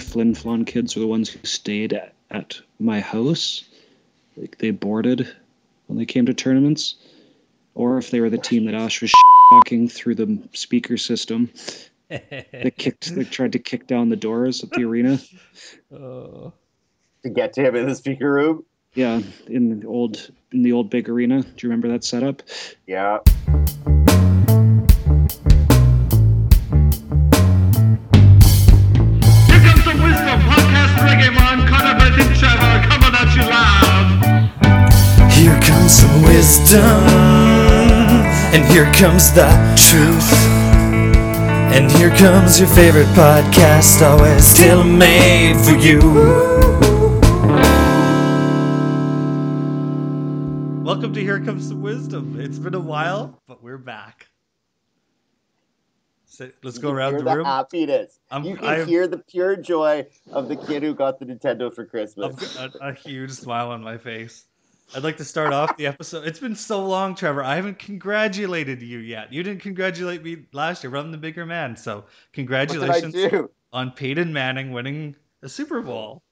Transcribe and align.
Flin 0.00 0.34
Flon 0.34 0.66
kids 0.66 0.96
were 0.96 1.00
the 1.00 1.06
ones 1.06 1.28
who 1.28 1.44
stayed 1.44 1.92
at, 1.92 2.14
at 2.30 2.60
my 2.78 3.00
house. 3.00 3.64
Like 4.36 4.58
they 4.58 4.70
boarded 4.70 5.28
when 5.86 5.98
they 5.98 6.06
came 6.06 6.26
to 6.26 6.34
tournaments, 6.34 6.96
or 7.74 7.98
if 7.98 8.10
they 8.10 8.20
were 8.20 8.30
the 8.30 8.38
team 8.38 8.64
that 8.66 8.74
Ash 8.74 9.02
was 9.02 9.12
talking 9.52 9.88
through 9.88 10.14
the 10.16 10.48
speaker 10.52 10.96
system. 10.96 11.50
They 12.10 12.72
kicked, 12.76 13.14
they 13.14 13.22
tried 13.22 13.52
to 13.52 13.60
kick 13.60 13.86
down 13.86 14.08
the 14.08 14.16
doors 14.16 14.64
at 14.64 14.70
the 14.70 14.82
arena. 14.82 15.20
Oh. 15.92 16.52
To 17.22 17.30
get 17.30 17.52
to 17.52 17.60
him 17.60 17.76
in 17.76 17.86
the 17.86 17.94
speaker 17.94 18.32
room. 18.32 18.64
Yeah, 18.94 19.20
in 19.46 19.78
the 19.78 19.86
old 19.86 20.30
in 20.50 20.64
the 20.64 20.72
old 20.72 20.90
big 20.90 21.08
arena. 21.08 21.42
Do 21.42 21.48
you 21.58 21.68
remember 21.68 21.86
that 21.88 22.02
setup? 22.02 22.42
Yeah. 22.86 23.18
Trevor 32.50 32.82
coming 32.88 33.14
at 33.14 33.30
you 33.36 33.42
loud. 33.46 34.08
Here 35.32 35.58
comes 35.60 35.92
some 35.92 36.22
wisdom, 36.22 36.82
and 38.52 38.64
here 38.72 38.90
comes 38.92 39.30
the 39.32 39.48
truth. 39.76 40.32
And 41.72 41.90
here 41.92 42.10
comes 42.10 42.58
your 42.58 42.68
favorite 42.68 43.06
podcast, 43.14 44.02
always 44.02 44.52
tailor 44.52 44.82
made 44.82 45.56
for 45.64 45.76
you. 45.76 46.00
Welcome 50.82 51.14
to 51.14 51.20
Here 51.20 51.38
Comes 51.38 51.68
Some 51.68 51.82
Wisdom. 51.82 52.40
It's 52.40 52.58
been 52.58 52.74
a 52.74 52.80
while, 52.80 53.40
but 53.46 53.62
we're 53.62 53.78
back. 53.78 54.26
Let's 56.38 56.76
You 56.76 56.82
go 56.82 56.90
around 56.90 57.14
hear 57.14 57.22
the 57.22 57.36
room. 57.36 57.44
happiness. 57.44 58.18
I'm- 58.30 58.44
you 58.44 58.56
can 58.56 58.64
I'm- 58.66 58.86
hear 58.86 59.08
the 59.08 59.18
pure 59.18 59.56
joy 59.56 60.06
of 60.30 60.48
the 60.48 60.56
kid 60.56 60.82
who 60.82 60.94
got 60.94 61.18
the 61.18 61.26
Nintendo 61.26 61.74
for 61.74 61.84
Christmas. 61.84 62.56
I've 62.56 62.72
got 62.72 62.82
a, 62.82 62.88
a 62.90 62.92
huge 62.94 63.32
smile 63.32 63.70
on 63.70 63.82
my 63.82 63.98
face. 63.98 64.44
I'd 64.94 65.04
like 65.04 65.18
to 65.18 65.24
start 65.24 65.52
off 65.52 65.76
the 65.76 65.86
episode. 65.86 66.26
It's 66.26 66.40
been 66.40 66.56
so 66.56 66.84
long, 66.84 67.14
Trevor. 67.14 67.44
I 67.44 67.54
haven't 67.56 67.78
congratulated 67.78 68.82
you 68.82 68.98
yet. 68.98 69.32
You 69.32 69.42
didn't 69.44 69.62
congratulate 69.62 70.22
me 70.24 70.46
last 70.52 70.82
year, 70.82 70.90
but 70.90 70.98
I'm 70.98 71.12
the 71.12 71.18
bigger 71.18 71.46
man. 71.46 71.76
So, 71.76 71.96
What 71.96 72.04
did 72.04 72.10
I 72.12 72.32
congratulations 72.32 73.48
on 73.72 73.92
Peyton 73.92 74.32
Manning 74.32 74.72
winning 74.72 75.14
a 75.42 75.48
Super 75.48 75.80
Bowl 75.80 76.22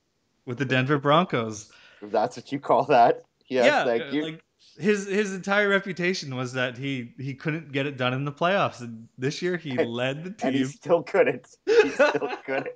with 0.44 0.58
the 0.58 0.64
Denver 0.64 0.98
Broncos. 0.98 1.70
If 2.02 2.10
that's 2.10 2.36
what 2.36 2.50
you 2.50 2.58
call 2.58 2.84
that. 2.86 3.22
Yes, 3.48 3.66
yeah, 3.66 3.84
thank 3.84 4.02
uh, 4.02 4.06
you. 4.16 4.22
like 4.24 4.44
his 4.78 5.06
his 5.06 5.34
entire 5.34 5.68
reputation 5.68 6.34
was 6.36 6.52
that 6.54 6.78
he 6.78 7.12
he 7.18 7.34
couldn't 7.34 7.72
get 7.72 7.86
it 7.86 7.96
done 7.96 8.14
in 8.14 8.24
the 8.24 8.32
playoffs. 8.32 8.80
And 8.80 9.08
this 9.18 9.42
year 9.42 9.56
he 9.56 9.70
And- 9.70 9.90
led 9.90 10.24
the 10.24 10.30
team. 10.30 10.48
and 10.48 10.56
he 10.56 10.64
still 10.64 11.02
couldn't. 11.02 11.46
He 11.66 11.90
still 11.90 12.30
couldn't. 12.46 12.68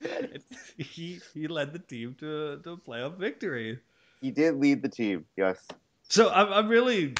he 0.76 1.20
he 1.34 1.48
led 1.48 1.72
the 1.72 1.78
team 1.78 2.14
to 2.20 2.58
to 2.62 2.70
a 2.72 2.76
playoff 2.76 3.16
victory. 3.16 3.78
He 4.20 4.30
did 4.30 4.56
lead 4.56 4.82
the 4.82 4.88
team. 4.88 5.24
Yes. 5.36 5.58
So 6.08 6.30
I'm 6.30 6.52
I'm 6.52 6.68
really 6.68 7.14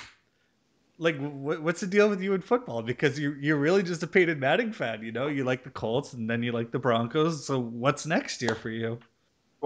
like, 0.99 1.19
what, 1.19 1.63
what's 1.63 1.81
the 1.81 1.87
deal 1.87 2.09
with 2.09 2.23
you 2.23 2.33
in 2.35 2.41
football? 2.41 2.83
Because 2.83 3.19
you 3.19 3.35
you're 3.41 3.57
really 3.59 3.83
just 3.83 4.03
a 4.03 4.07
Peyton 4.07 4.39
Manning 4.41 4.73
fan, 4.73 5.03
you 5.03 5.13
know. 5.13 5.27
You 5.27 5.45
like 5.45 5.65
the 5.65 5.71
Colts, 5.71 6.13
and 6.13 6.29
then 6.29 6.43
you 6.43 6.53
like 6.53 6.71
the 6.71 6.79
Broncos. 6.79 7.47
So 7.47 7.59
what's 7.61 8.07
next 8.07 8.41
year 8.43 8.55
for 8.55 8.71
you? 8.71 8.99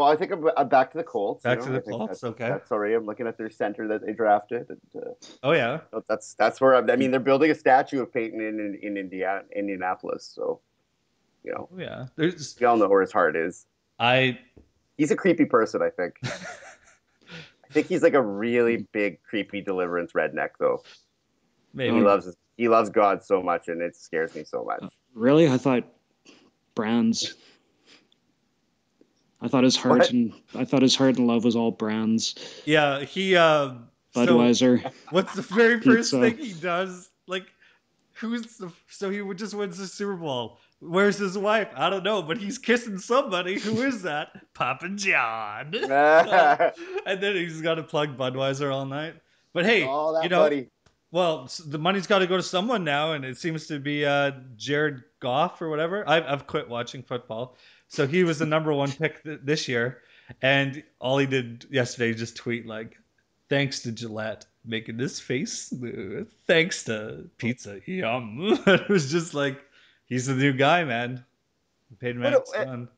Well, 0.01 0.09
I 0.09 0.17
think 0.17 0.33
I'm, 0.33 0.48
I'm 0.56 0.69
back 0.70 0.93
to 0.93 0.97
the 0.97 1.05
Colts. 1.05 1.45
you 1.45 1.51
Back 1.51 1.59
know, 1.59 1.67
to 1.67 1.73
the 1.73 1.81
Colts, 1.83 2.09
That's, 2.09 2.25
okay. 2.25 2.48
That's 2.48 2.73
already. 2.73 2.95
I'm 2.95 3.05
looking 3.05 3.27
at 3.27 3.37
their 3.37 3.51
center 3.51 3.87
that 3.89 4.06
they 4.06 4.15
drafted. 4.15 4.70
And, 4.70 4.81
uh, 4.97 5.11
Oh 5.43 5.53
yeah, 5.53 5.81
that's 6.09 6.33
that's 6.39 6.59
where 6.59 6.75
I'm. 6.75 6.89
I 6.89 6.97
mean, 6.97 7.11
they're 7.11 7.20
building 7.20 7.51
a 7.51 7.55
statue 7.55 8.01
of 8.01 8.11
Peyton 8.11 8.41
in 8.41 8.59
in, 8.59 8.78
in 8.83 8.97
Indiana, 8.97 9.43
Indianapolis. 9.55 10.33
So, 10.34 10.60
you 11.44 11.53
know, 11.53 11.69
oh 11.71 11.78
yeah. 11.78 12.06
There's 12.16 12.56
we 12.59 12.65
all 12.65 12.78
know 12.78 12.89
where 12.89 13.03
his 13.03 13.12
heart 13.12 13.37
is. 13.37 13.66
I 13.99 14.39
He's 14.97 15.10
a 15.10 15.16
creepy 15.16 15.44
person. 15.44 15.83
I 15.83 15.91
think. 15.91 16.19
I 16.25 17.72
think 17.72 17.87
he's 17.87 18.03
like 18.03 18.15
a 18.15 18.22
really 18.22 18.87
big 18.93 19.22
creepy 19.22 19.60
deliverance 19.60 20.12
redneck, 20.12 20.53
though. 20.59 20.83
maybe 21.75 21.97
He 21.97 22.00
loves 22.00 22.34
he 22.56 22.69
loves 22.69 22.89
God 22.89 23.22
so 23.22 23.43
much, 23.43 23.69
and 23.69 23.83
it 23.83 23.97
scares 23.97 24.34
me 24.34 24.44
so 24.44 24.65
much. 24.65 24.91
Really? 25.12 25.47
I 25.47 25.59
thought 25.59 25.84
brands. 26.75 27.34
I 29.43 29.49
thought 29.49 29.65
his 29.65 29.77
heart 29.77 29.99
What? 30.01 30.11
and 30.11 30.33
I 30.55 30.65
thought 30.65 30.83
his 30.83 30.95
heart 30.97 31.17
and 31.17 31.27
love 31.27 31.45
was 31.45 31.56
all 31.56 31.71
brands. 31.71 32.34
yeah. 32.67 33.01
He 33.01 33.37
uh, 33.37 33.75
so- 34.15 34.27
Budweiser. 34.27 34.93
What's 35.11 35.34
the 35.34 35.43
very 35.43 35.81
first 35.81 36.12
Pizza. 36.12 36.21
thing 36.21 36.37
he 36.39 36.53
does? 36.53 37.09
Like, 37.27 37.47
who's 38.15 38.56
the 38.59 38.73
so 38.89 39.09
he 39.11 39.23
would 39.23 39.39
just 39.39 39.55
wins 39.55 39.78
the 39.78 39.87
Super 39.87 40.17
Bowl. 40.17 40.59
Where's 40.83 41.19
his 41.19 41.37
wife? 41.37 41.69
I 41.77 41.91
don't 41.91 42.05
know, 42.05 42.23
but 42.23 42.39
he's 42.39 42.56
kissing 42.59 42.97
somebody. 42.99 43.59
Who 43.59 43.83
is 43.83 44.03
that? 44.03 44.28
Papa 44.55 44.89
John. 44.91 45.75
and 45.75 47.22
then 47.22 47.37
he's 47.37 47.61
got 47.61 47.75
to 47.75 47.83
plug 47.83 48.17
Budweiser 48.17 48.72
all 48.72 48.87
night. 48.87 49.15
But 49.53 49.67
hey, 49.67 49.84
oh, 49.87 50.15
that 50.15 50.22
you 50.22 50.28
know, 50.31 50.39
buddy. 50.41 50.69
well, 51.11 51.51
the 51.67 51.78
money's 51.78 52.07
got 52.07 52.21
to 52.21 52.27
go 52.27 52.37
to 52.37 52.43
someone 52.43 52.83
now, 52.84 53.12
and 53.12 53.25
it 53.25 53.37
seems 53.37 53.67
to 53.67 53.78
be 53.78 54.05
uh, 54.07 54.31
Jared 54.57 55.03
Goff 55.21 55.61
or 55.61 55.69
whatever. 55.69 56.09
I've, 56.09 56.25
I've 56.25 56.47
quit 56.47 56.69
watching 56.69 57.03
football, 57.03 57.57
so 57.91 58.06
he 58.06 58.23
was 58.23 58.39
the 58.39 58.47
number 58.47 58.73
one 58.73 58.91
pick 58.93 59.23
th- 59.25 59.41
this 59.43 59.67
year, 59.69 59.99
and 60.41 60.83
all 61.01 61.19
he 61.19 61.27
did 61.27 61.67
yesterday 61.71 62.15
just 62.15 62.37
tweet 62.37 62.65
like, 62.65 62.97
"Thanks 63.49 63.81
to 63.83 63.93
Gillette 63.93 64.47
making 64.65 64.97
this 64.97 65.19
face 65.19 65.53
smooth. 65.53 66.31
Thanks 66.47 66.84
to 66.84 67.28
pizza, 67.37 67.81
yum." 67.84 68.59
it 68.67 68.89
was 68.89 69.11
just 69.11 69.34
like, 69.34 69.61
he's 70.06 70.27
the 70.27 70.34
new 70.34 70.53
guy, 70.53 70.84
man. 70.84 71.25
Peyton 71.99 72.23
What 72.23 72.28
a- 72.28 72.31
Manning's 72.31 72.53
uh, 72.55 72.65
son. 72.65 72.89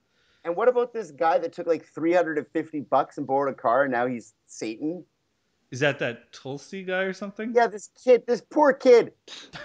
And 0.44 0.56
what 0.56 0.68
about 0.68 0.92
this 0.92 1.10
guy 1.10 1.38
that 1.38 1.52
took 1.52 1.66
like 1.66 1.86
350 1.86 2.80
bucks 2.80 3.16
and 3.16 3.26
borrowed 3.26 3.54
a 3.54 3.56
car, 3.56 3.84
and 3.84 3.92
now 3.92 4.06
he's 4.06 4.34
Satan? 4.46 5.04
Is 5.70 5.80
that 5.80 6.00
that 6.00 6.32
Tunsil 6.32 6.86
guy 6.86 7.04
or 7.04 7.14
something? 7.14 7.54
Yeah, 7.54 7.66
this 7.66 7.88
kid, 8.04 8.24
this 8.26 8.42
poor 8.42 8.74
kid. 8.74 9.12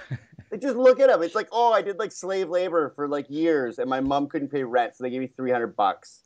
they 0.50 0.58
just 0.58 0.76
look 0.76 1.00
at 1.00 1.10
him. 1.10 1.22
It's 1.24 1.36
like, 1.36 1.50
oh, 1.52 1.72
I 1.74 1.82
did 1.82 2.00
like 2.00 2.12
slave 2.12 2.50
labor 2.50 2.92
for 2.96 3.08
like 3.08 3.30
years, 3.30 3.80
and 3.80 3.90
my 3.90 4.00
mom 4.00 4.28
couldn't 4.28 4.50
pay 4.50 4.64
rent, 4.64 4.96
so 4.96 5.04
they 5.04 5.10
gave 5.10 5.22
me 5.22 5.28
300 5.28 5.76
bucks. 5.76 6.22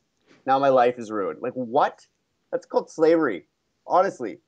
Now 0.46 0.58
my 0.58 0.68
life 0.68 0.98
is 0.98 1.10
ruined. 1.10 1.40
Like 1.42 1.52
what? 1.54 2.06
That's 2.50 2.66
called 2.66 2.90
slavery. 2.90 3.46
Honestly, 3.86 4.38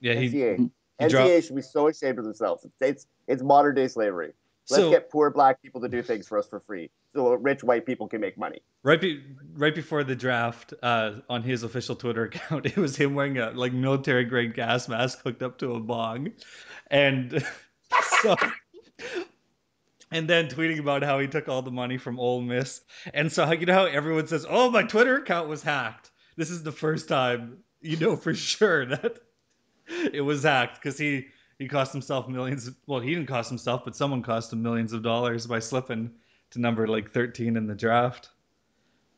Yeah, 0.00 0.14
he, 0.14 0.28
NCAA. 0.28 0.56
he 0.58 0.70
NCAA 1.00 1.08
dropped- 1.10 1.44
should 1.44 1.56
be 1.56 1.62
so 1.62 1.88
ashamed 1.88 2.18
of 2.18 2.24
themselves. 2.24 2.64
It's 2.64 2.74
it's, 2.80 3.06
it's 3.26 3.42
modern 3.42 3.74
day 3.74 3.88
slavery. 3.88 4.32
Let's 4.70 4.82
So- 4.82 4.90
get 4.90 5.10
poor 5.10 5.30
black 5.30 5.62
people 5.62 5.80
to 5.80 5.88
do 5.88 6.02
things 6.02 6.28
for 6.28 6.38
us 6.38 6.46
for 6.46 6.60
free, 6.60 6.90
so 7.14 7.32
rich 7.34 7.64
white 7.64 7.86
people 7.86 8.06
can 8.06 8.20
make 8.20 8.36
money. 8.36 8.60
Right, 8.84 9.00
be, 9.00 9.22
right 9.54 9.74
before 9.74 10.04
the 10.04 10.14
draft, 10.14 10.74
uh, 10.82 11.14
on 11.28 11.42
his 11.42 11.62
official 11.62 11.96
Twitter 11.96 12.24
account, 12.30 12.66
it 12.66 12.76
was 12.76 12.94
him 12.96 13.14
wearing 13.14 13.38
a 13.38 13.50
like 13.52 13.72
military 13.72 14.24
grade 14.24 14.54
gas 14.54 14.88
mask 14.88 15.22
hooked 15.22 15.42
up 15.42 15.58
to 15.58 15.72
a 15.74 15.80
bong, 15.80 16.30
and 16.90 17.44
so, 18.22 18.36
and 20.10 20.28
then 20.28 20.48
tweeting 20.48 20.78
about 20.78 21.02
how 21.02 21.18
he 21.18 21.26
took 21.26 21.48
all 21.48 21.62
the 21.62 21.70
money 21.70 21.98
from 21.98 22.18
Ole 22.18 22.40
Miss, 22.40 22.80
and 23.12 23.30
so 23.30 23.50
you 23.52 23.66
know 23.66 23.74
how 23.74 23.84
everyone 23.84 24.26
says, 24.26 24.46
"Oh, 24.48 24.70
my 24.70 24.82
Twitter 24.82 25.18
account 25.18 25.48
was 25.48 25.62
hacked." 25.62 26.10
This 26.36 26.50
is 26.50 26.62
the 26.62 26.72
first 26.72 27.08
time 27.08 27.58
you 27.80 27.96
know 27.96 28.16
for 28.16 28.34
sure 28.34 28.86
that 28.86 29.18
it 30.12 30.20
was 30.20 30.42
hacked 30.42 30.76
because 30.76 30.98
he 30.98 31.26
he 31.58 31.68
cost 31.68 31.92
himself 31.92 32.28
millions. 32.28 32.70
Well, 32.86 33.00
he 33.00 33.14
didn't 33.14 33.28
cost 33.28 33.48
himself, 33.48 33.82
but 33.84 33.96
someone 33.96 34.22
cost 34.22 34.52
him 34.52 34.62
millions 34.62 34.92
of 34.92 35.02
dollars 35.02 35.46
by 35.46 35.58
slipping 35.58 36.12
to 36.50 36.60
number 36.60 36.86
like 36.86 37.10
13 37.10 37.56
in 37.56 37.66
the 37.66 37.74
draft. 37.74 38.30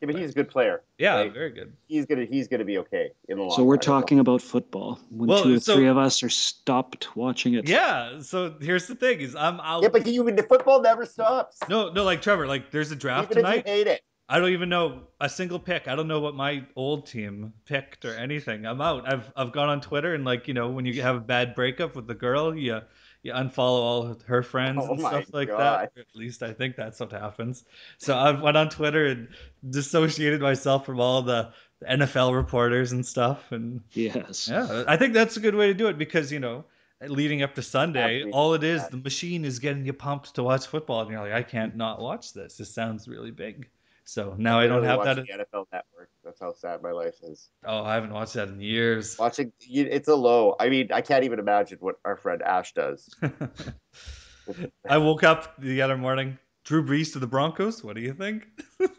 Yeah, 0.00 0.06
but 0.06 0.14
he's 0.18 0.30
a 0.30 0.34
good 0.34 0.48
player. 0.48 0.82
Yeah, 0.98 1.16
Right. 1.16 1.32
very 1.32 1.50
good. 1.50 1.72
He's 1.86 2.06
gonna 2.06 2.24
he's 2.24 2.48
gonna 2.48 2.64
be 2.64 2.78
okay 2.78 3.10
in 3.28 3.36
the 3.36 3.42
long. 3.44 3.54
So 3.56 3.64
we're 3.64 3.74
run. 3.74 3.80
talking 3.80 4.18
about 4.18 4.40
football. 4.40 4.98
When 5.10 5.28
Well, 5.28 5.42
two 5.42 5.56
or 5.56 5.60
so- 5.60 5.74
three 5.76 5.88
of 5.88 5.98
us 5.98 6.22
are 6.22 6.28
stopped 6.30 7.14
watching 7.16 7.54
it. 7.54 7.68
Yeah. 7.68 8.20
So 8.20 8.54
here's 8.60 8.86
the 8.86 8.94
thing: 8.94 9.20
is 9.20 9.36
I'm 9.36 9.60
out. 9.60 9.82
Yeah, 9.82 9.88
but 9.90 10.06
you, 10.06 10.24
mean 10.24 10.36
the 10.36 10.42
football 10.42 10.80
never 10.80 11.04
stops. 11.04 11.58
no, 11.68 11.90
no, 11.92 12.04
like 12.04 12.22
Trevor, 12.22 12.46
like 12.46 12.70
there's 12.70 12.90
a 12.92 12.96
draft 12.96 13.30
Even 13.32 13.44
tonight. 13.44 13.60
if 13.60 13.66
you 13.66 13.72
hate 13.72 13.86
it. 13.86 14.00
I 14.32 14.38
don't 14.38 14.50
even 14.52 14.68
know 14.68 15.08
a 15.20 15.28
single 15.28 15.58
pick. 15.58 15.88
I 15.88 15.96
don't 15.96 16.06
know 16.06 16.20
what 16.20 16.36
my 16.36 16.64
old 16.76 17.06
team 17.06 17.52
picked 17.66 18.04
or 18.04 18.14
anything. 18.14 18.64
I'm 18.64 18.80
out. 18.80 19.12
I've 19.12 19.30
I've 19.36 19.50
gone 19.52 19.68
on 19.68 19.80
Twitter 19.80 20.14
and 20.14 20.24
like 20.24 20.46
you 20.48 20.54
know 20.54 20.70
when 20.70 20.84
you 20.86 21.02
have 21.02 21.16
a 21.16 21.20
bad 21.20 21.54
breakup 21.54 21.96
with 21.96 22.06
the 22.06 22.14
girl, 22.14 22.56
you 22.56 22.80
you 23.22 23.32
unfollow 23.32 23.80
all 23.80 24.16
her 24.26 24.42
friends 24.42 24.78
Oh 24.82 24.92
and 24.92 25.00
stuff 25.00 25.32
like 25.32 25.48
God. 25.48 25.90
that. 25.94 26.00
At 26.00 26.06
least 26.14 26.42
I 26.42 26.52
think 26.52 26.76
that's 26.76 26.98
what 27.00 27.12
happens. 27.12 27.64
So 27.98 28.16
I 28.16 28.30
went 28.40 28.56
on 28.56 28.68
Twitter 28.70 29.06
and 29.06 29.28
dissociated 29.68 30.40
myself 30.40 30.86
from 30.86 31.00
all 31.00 31.22
the 31.22 31.52
NFL 31.88 32.34
reporters 32.34 32.92
and 32.92 33.04
stuff 33.04 33.52
and 33.52 33.80
Yes. 33.92 34.48
Yeah, 34.48 34.84
I 34.86 34.96
think 34.96 35.14
that's 35.14 35.36
a 35.36 35.40
good 35.40 35.54
way 35.54 35.68
to 35.68 35.74
do 35.74 35.88
it 35.88 35.98
because 35.98 36.30
you 36.32 36.40
know, 36.40 36.64
leading 37.02 37.42
up 37.42 37.54
to 37.54 37.62
Sunday, 37.62 38.16
Absolutely. 38.16 38.32
all 38.32 38.54
it 38.54 38.64
is 38.64 38.82
Yeah. 38.82 38.88
the 38.90 38.96
machine 38.98 39.44
is 39.44 39.58
getting 39.58 39.84
you 39.86 39.92
pumped 39.94 40.34
to 40.34 40.42
watch 40.42 40.66
football, 40.66 41.00
and 41.02 41.10
you're 41.10 41.20
like, 41.20 41.32
I 41.32 41.42
can't 41.42 41.76
not 41.76 42.00
watch 42.00 42.32
this. 42.34 42.56
This 42.58 42.72
sounds 42.74 43.08
really 43.08 43.30
big. 43.30 43.68
So 44.04 44.34
now 44.36 44.58
I 44.58 44.66
don't 44.66 44.82
Literally 44.82 45.06
have 45.06 45.16
that. 45.16 45.26
The 45.26 45.32
NFL 45.32 45.66
Network. 45.72 46.10
That's 46.24 46.40
how 46.40 46.52
sad 46.52 46.82
my 46.82 46.92
life 46.92 47.14
is. 47.22 47.48
Oh, 47.64 47.82
I 47.84 47.94
haven't 47.94 48.12
watched 48.12 48.34
that 48.34 48.48
in 48.48 48.60
years. 48.60 49.18
Watching, 49.18 49.52
it's 49.60 50.08
a 50.08 50.14
low. 50.14 50.56
I 50.58 50.68
mean, 50.68 50.90
I 50.92 51.00
can't 51.00 51.24
even 51.24 51.38
imagine 51.38 51.78
what 51.80 51.96
our 52.04 52.16
friend 52.16 52.42
Ash 52.42 52.72
does. 52.74 53.14
I 54.88 54.98
woke 54.98 55.22
up 55.22 55.60
the 55.60 55.82
other 55.82 55.96
morning. 55.96 56.38
Drew 56.64 56.84
Brees 56.84 57.12
to 57.12 57.18
the 57.18 57.26
Broncos. 57.26 57.82
What 57.84 57.94
do 57.96 58.02
you 58.02 58.14
think? 58.14 58.46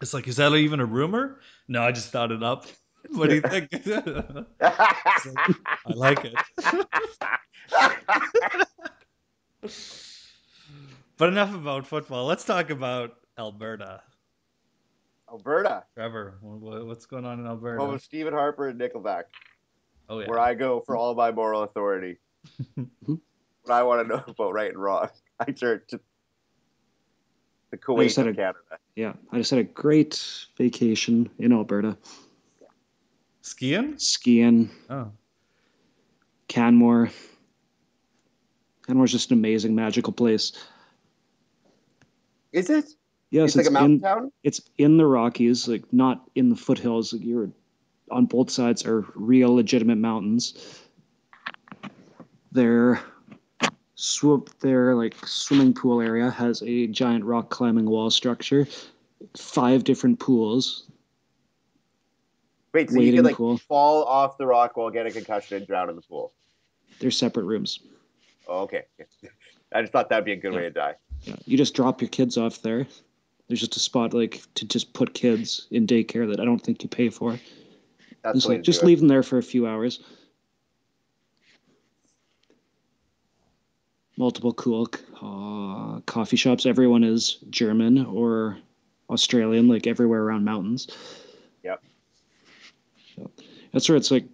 It's 0.00 0.14
like, 0.14 0.28
is 0.28 0.36
that 0.36 0.54
even 0.54 0.80
a 0.80 0.84
rumor? 0.84 1.40
No, 1.66 1.82
I 1.82 1.92
just 1.92 2.10
thought 2.10 2.32
it 2.32 2.42
up. 2.42 2.66
What 3.10 3.30
do 3.30 3.36
you 3.36 3.40
think? 3.40 3.70
I 4.60 5.64
like 5.86 6.24
it. 6.24 6.34
But 11.16 11.28
enough 11.28 11.54
about 11.54 11.86
football. 11.86 12.26
Let's 12.26 12.44
talk 12.44 12.70
about 12.70 13.14
Alberta. 13.38 14.02
Alberta, 15.30 15.84
Trevor, 15.94 16.38
wh- 16.42 16.58
wh- 16.58 16.86
what's 16.86 17.06
going 17.06 17.24
on 17.24 17.38
in 17.38 17.44
home 17.44 17.56
Alberta? 17.56 17.82
of 17.84 18.02
Stephen 18.02 18.32
Harper 18.32 18.68
and 18.68 18.80
Nickelback, 18.80 19.24
Oh 20.08 20.20
yeah. 20.20 20.26
where 20.28 20.38
I 20.38 20.54
go 20.54 20.80
for 20.80 20.96
all 20.96 21.14
my 21.14 21.30
moral 21.30 21.62
authority. 21.62 22.16
what 22.74 23.18
I 23.70 23.82
want 23.82 24.08
to 24.08 24.16
know 24.16 24.24
about 24.26 24.52
right 24.54 24.70
and 24.70 24.78
wrong, 24.80 25.08
I 25.40 25.52
turn 25.52 25.82
to 25.88 26.00
the 27.70 27.76
Kuwait 27.76 28.10
said 28.10 28.26
of 28.26 28.32
it. 28.34 28.36
Canada. 28.36 28.58
Yeah, 28.96 29.12
I 29.30 29.36
just 29.36 29.50
had 29.50 29.60
a 29.60 29.64
great 29.64 30.46
vacation 30.56 31.28
in 31.38 31.52
Alberta, 31.52 31.96
Skiing? 33.42 33.98
skiing, 33.98 34.70
Oh. 34.88 35.12
Canmore. 36.48 37.10
Canmore's 38.86 39.12
just 39.12 39.30
an 39.30 39.36
amazing, 39.38 39.74
magical 39.74 40.14
place. 40.14 40.52
Is 42.52 42.70
it? 42.70 42.86
Yes, 43.30 43.54
it's 43.54 43.56
like 43.56 43.64
a 43.64 43.68
it's 43.68 43.72
mountain 43.72 43.92
in 43.94 44.00
town. 44.00 44.32
it's 44.42 44.60
in 44.78 44.96
the 44.96 45.06
Rockies, 45.06 45.68
like 45.68 45.92
not 45.92 46.28
in 46.34 46.48
the 46.48 46.56
foothills. 46.56 47.12
Like 47.12 47.24
you're 47.24 47.50
on 48.10 48.26
both 48.26 48.50
sides 48.50 48.86
are 48.86 49.04
real 49.14 49.54
legitimate 49.54 49.98
mountains. 49.98 50.80
Their 52.52 53.00
swoop 53.94 54.58
their 54.60 54.94
like 54.94 55.14
swimming 55.26 55.74
pool 55.74 56.00
area 56.00 56.30
has 56.30 56.62
a 56.62 56.86
giant 56.86 57.24
rock 57.24 57.50
climbing 57.50 57.84
wall 57.84 58.10
structure, 58.10 58.66
five 59.36 59.84
different 59.84 60.18
pools. 60.18 60.88
Wait, 62.72 62.90
so 62.90 63.00
you 63.00 63.12
could 63.14 63.24
like 63.24 63.36
pool. 63.36 63.58
fall 63.58 64.04
off 64.04 64.38
the 64.38 64.46
rock 64.46 64.76
while 64.76 64.90
get 64.90 65.06
a 65.06 65.10
concussion 65.10 65.58
and 65.58 65.66
drown 65.66 65.90
in 65.90 65.96
the 65.96 66.02
pool. 66.02 66.32
They're 67.00 67.10
separate 67.10 67.44
rooms. 67.44 67.80
Oh, 68.46 68.60
okay. 68.62 68.84
I 69.72 69.82
just 69.82 69.92
thought 69.92 70.08
that'd 70.08 70.24
be 70.24 70.32
a 70.32 70.36
good 70.36 70.54
way 70.54 70.62
to 70.62 70.70
die. 70.70 70.94
Yeah, 71.22 71.36
you 71.44 71.58
just 71.58 71.74
drop 71.74 72.00
your 72.00 72.08
kids 72.08 72.38
off 72.38 72.62
there. 72.62 72.86
There's 73.48 73.60
just 73.60 73.76
a 73.76 73.80
spot 73.80 74.12
like 74.12 74.42
to 74.54 74.66
just 74.66 74.92
put 74.92 75.14
kids 75.14 75.66
in 75.70 75.86
daycare 75.86 76.30
that 76.30 76.38
I 76.38 76.44
don't 76.44 76.58
think 76.58 76.82
you 76.82 76.88
pay 76.88 77.08
for. 77.08 77.38
That's 78.22 78.36
Just 78.36 78.48
like 78.48 78.62
just 78.62 78.82
it. 78.82 78.86
leave 78.86 78.98
them 78.98 79.08
there 79.08 79.22
for 79.22 79.38
a 79.38 79.42
few 79.42 79.66
hours. 79.66 80.00
Multiple 84.18 84.52
cool 84.52 84.88
uh, 85.22 86.00
coffee 86.00 86.36
shops. 86.36 86.66
Everyone 86.66 87.04
is 87.04 87.38
German 87.48 88.04
or 88.04 88.58
Australian, 89.08 89.68
like 89.68 89.86
everywhere 89.86 90.22
around 90.22 90.44
mountains. 90.44 90.88
Yep. 91.62 91.82
So 93.14 93.30
that's 93.72 93.88
where 93.88 93.96
it's 93.96 94.10
like 94.10 94.26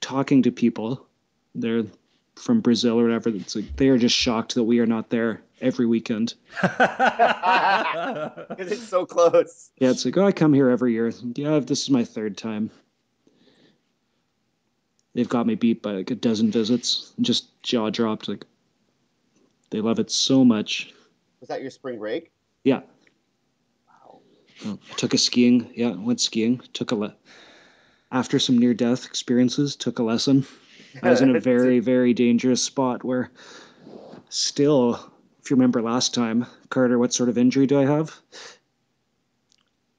talking 0.00 0.42
to 0.44 0.52
people. 0.52 1.06
They're 1.54 1.84
from 2.36 2.60
Brazil 2.60 2.98
or 2.98 3.02
whatever. 3.02 3.30
It's 3.30 3.56
like 3.56 3.76
they 3.76 3.88
are 3.88 3.98
just 3.98 4.16
shocked 4.16 4.54
that 4.54 4.64
we 4.64 4.78
are 4.78 4.86
not 4.86 5.10
there 5.10 5.42
every 5.60 5.86
weekend. 5.86 6.34
Because 6.62 8.72
it's 8.72 8.88
so 8.88 9.06
close. 9.06 9.70
Yeah, 9.78 9.90
it's 9.90 10.04
like, 10.04 10.16
oh, 10.16 10.26
I 10.26 10.32
come 10.32 10.52
here 10.52 10.68
every 10.68 10.92
year. 10.92 11.12
Yeah, 11.34 11.60
this 11.60 11.82
is 11.82 11.90
my 11.90 12.04
third 12.04 12.36
time. 12.36 12.70
They've 15.14 15.28
got 15.28 15.46
me 15.46 15.54
beat 15.54 15.82
by 15.82 15.92
like 15.92 16.10
a 16.10 16.14
dozen 16.14 16.50
visits. 16.50 17.12
Just 17.20 17.62
jaw 17.62 17.90
dropped. 17.90 18.28
Like, 18.28 18.44
they 19.70 19.80
love 19.80 19.98
it 19.98 20.10
so 20.10 20.44
much. 20.44 20.92
Was 21.40 21.48
that 21.48 21.62
your 21.62 21.70
spring 21.70 21.98
break? 21.98 22.30
Yeah. 22.64 22.80
Wow. 23.88 24.20
Oh, 24.66 24.78
I 24.90 24.94
took 24.94 25.14
a 25.14 25.18
skiing. 25.18 25.70
Yeah, 25.74 25.94
went 25.94 26.20
skiing. 26.20 26.60
Took 26.72 26.92
a 26.92 26.94
le- 26.94 27.16
after 28.12 28.38
some 28.38 28.58
near 28.58 28.74
death 28.74 29.06
experiences. 29.06 29.76
Took 29.76 29.98
a 29.98 30.02
lesson. 30.02 30.46
I 31.02 31.10
was 31.10 31.22
in 31.22 31.34
a 31.34 31.40
very 31.52 31.80
very 31.80 32.14
dangerous 32.14 32.62
spot 32.62 33.04
where, 33.04 33.30
still, 34.28 35.12
if 35.42 35.50
you 35.50 35.56
remember 35.56 35.82
last 35.82 36.14
time, 36.14 36.46
Carter, 36.68 36.98
what 36.98 37.12
sort 37.12 37.28
of 37.28 37.38
injury 37.38 37.66
do 37.66 37.80
I 37.80 37.86
have? 37.86 38.14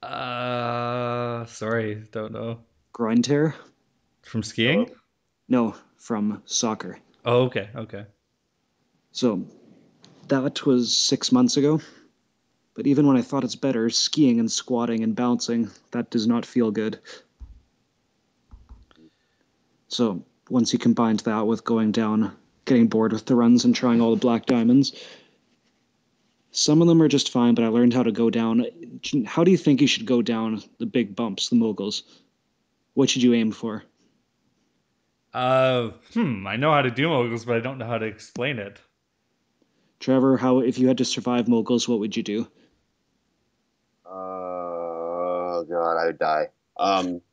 uh, 0.02 1.46
sorry, 1.46 2.04
don't 2.10 2.32
know. 2.32 2.60
Groin 2.92 3.22
tear? 3.22 3.54
From 4.22 4.42
skiing? 4.42 4.90
No, 5.48 5.74
from 5.96 6.42
soccer. 6.46 6.98
Oh, 7.24 7.42
okay, 7.44 7.68
okay. 7.74 8.06
So 9.12 9.44
that 10.28 10.64
was 10.64 10.96
six 10.96 11.32
months 11.32 11.56
ago. 11.56 11.80
But 12.74 12.86
even 12.86 13.06
when 13.06 13.16
I 13.16 13.22
thought 13.22 13.44
it's 13.44 13.54
better, 13.54 13.90
skiing 13.90 14.40
and 14.40 14.50
squatting 14.50 15.02
and 15.02 15.14
bouncing, 15.14 15.70
that 15.90 16.10
does 16.10 16.26
not 16.26 16.46
feel 16.46 16.70
good. 16.70 16.98
So 19.88 20.24
once 20.48 20.72
you 20.72 20.78
combined 20.78 21.20
that 21.20 21.46
with 21.46 21.64
going 21.64 21.92
down, 21.92 22.34
getting 22.64 22.86
bored 22.86 23.12
with 23.12 23.26
the 23.26 23.36
runs 23.36 23.64
and 23.66 23.74
trying 23.74 24.00
all 24.00 24.14
the 24.14 24.20
black 24.20 24.46
diamonds, 24.46 24.94
some 26.52 26.82
of 26.82 26.88
them 26.88 27.02
are 27.02 27.08
just 27.08 27.32
fine, 27.32 27.54
but 27.54 27.64
I 27.64 27.68
learned 27.68 27.94
how 27.94 28.02
to 28.02 28.12
go 28.12 28.30
down. 28.30 28.66
How 29.26 29.42
do 29.42 29.50
you 29.50 29.56
think 29.56 29.80
you 29.80 29.86
should 29.86 30.06
go 30.06 30.22
down 30.22 30.62
the 30.78 30.86
big 30.86 31.16
bumps, 31.16 31.48
the 31.48 31.56
moguls? 31.56 32.02
What 32.94 33.08
should 33.10 33.22
you 33.22 33.32
aim 33.34 33.52
for? 33.52 33.82
Uh, 35.32 35.92
hmm, 36.12 36.46
I 36.46 36.56
know 36.56 36.70
how 36.70 36.82
to 36.82 36.90
do 36.90 37.08
moguls, 37.08 37.46
but 37.46 37.56
I 37.56 37.60
don't 37.60 37.78
know 37.78 37.86
how 37.86 37.96
to 37.96 38.04
explain 38.04 38.58
it. 38.58 38.78
Trevor, 39.98 40.36
how 40.36 40.58
if 40.58 40.78
you 40.78 40.88
had 40.88 40.98
to 40.98 41.06
survive 41.06 41.48
moguls, 41.48 41.88
what 41.88 42.00
would 42.00 42.14
you 42.14 42.22
do? 42.22 42.46
Oh 44.04 45.64
god, 45.68 45.96
I 45.96 46.06
would 46.06 46.18
die. 46.18 46.48
Um, 46.76 47.06
I, 47.16 47.31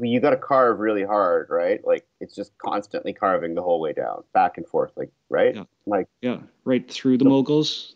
you 0.00 0.20
got 0.20 0.30
to 0.30 0.36
carve 0.36 0.78
really 0.78 1.04
hard, 1.04 1.48
right? 1.50 1.80
Like 1.86 2.06
it's 2.20 2.34
just 2.34 2.52
constantly 2.58 3.12
carving 3.12 3.54
the 3.54 3.62
whole 3.62 3.80
way 3.80 3.92
down, 3.92 4.24
back 4.32 4.58
and 4.58 4.66
forth, 4.66 4.92
like 4.96 5.10
right? 5.28 5.54
Yeah. 5.54 5.64
Like 5.86 6.08
Yeah, 6.20 6.38
right 6.64 6.88
through 6.90 7.18
the 7.18 7.24
moguls. 7.24 7.94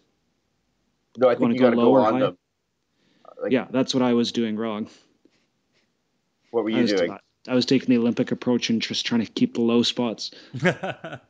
no, 1.19 1.28
I 1.28 1.34
wanna 1.34 1.38
think 1.38 1.55
you 1.55 1.58
go 1.61 1.67
got 1.67 1.70
to 1.70 1.76
go 1.76 1.82
lower, 1.82 2.00
on 2.00 2.20
them. 2.20 2.38
Like- 3.43 3.52
yeah, 3.52 3.67
that's 3.70 3.93
what 3.94 4.02
I 4.02 4.14
was 4.14 4.32
doing 4.32 4.56
wrong. 4.56 4.88
What 6.50 6.64
were 6.64 6.70
I 6.70 6.76
you 6.76 6.82
was, 6.82 6.93
doing? 6.93 7.17
I 7.49 7.55
was 7.55 7.67
taking 7.67 7.88
the 7.90 7.99
Olympic 7.99 8.32
approach 8.32 8.70
and 8.70 8.81
just 8.81 9.05
trying 9.05 9.24
to 9.24 9.31
keep 9.31 9.55
the 9.55 9.60
low 9.60 9.82
spots. 9.82 10.31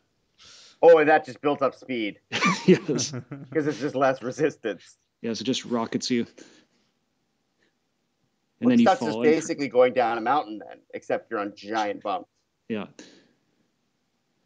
Oh, 0.83 0.99
and 0.99 1.09
that 1.09 1.25
just 1.25 1.41
built 1.41 1.63
up 1.63 1.75
speed 1.75 2.21
yes, 2.67 3.11
because 3.49 3.67
it's 3.67 3.81
just 3.81 3.95
less 3.95 4.23
resistance. 4.23 4.99
yes, 5.23 5.41
it 5.41 5.45
just 5.45 5.65
rockets 5.65 6.11
you, 6.11 6.27
and 8.61 8.67
Well, 8.67 8.71
then 8.71 8.79
you 8.81 8.87
that's 8.87 9.05
just 9.05 9.23
basically 9.23 9.69
going 9.69 9.93
down 9.93 10.19
a 10.19 10.21
mountain 10.21 10.59
then, 10.67 10.79
except 10.95 11.31
you're 11.31 11.41
on 11.41 11.53
giant 11.57 12.03
bumps. 12.03 12.29
yeah. 12.69 12.87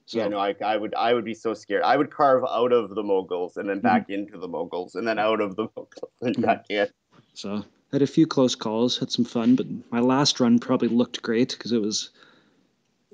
So 0.07 0.19
yeah, 0.19 0.26
no, 0.29 0.38
I, 0.38 0.57
I 0.64 0.76
would 0.76 0.93
I 0.97 1.14
would 1.14 1.25
be 1.25 1.35
so 1.35 1.55
scared. 1.55 1.85
I 1.85 1.97
would 1.97 2.11
carve 2.11 2.43
out 2.45 2.73
of 2.73 2.90
the 2.97 3.02
moguls 3.05 3.57
and 3.57 3.69
then 3.69 3.79
back 3.79 4.11
into 4.11 4.38
the 4.38 4.49
moguls 4.49 4.97
and 4.97 5.07
then 5.07 5.21
out 5.21 5.40
of 5.40 5.55
the 5.55 5.62
moguls 5.76 6.12
and 6.21 6.37
Mhm. 6.37 6.43
back 6.43 6.64
in. 6.69 6.88
So 7.35 7.64
had 7.93 8.02
a 8.02 8.09
few 8.09 8.26
close 8.26 8.57
calls, 8.57 8.99
had 8.99 9.12
some 9.12 9.25
fun, 9.25 9.55
but 9.55 9.67
my 9.93 10.00
last 10.00 10.40
run 10.40 10.59
probably 10.59 10.88
looked 10.88 11.23
great 11.23 11.50
because 11.50 11.71
it 11.71 11.81
was 11.81 12.11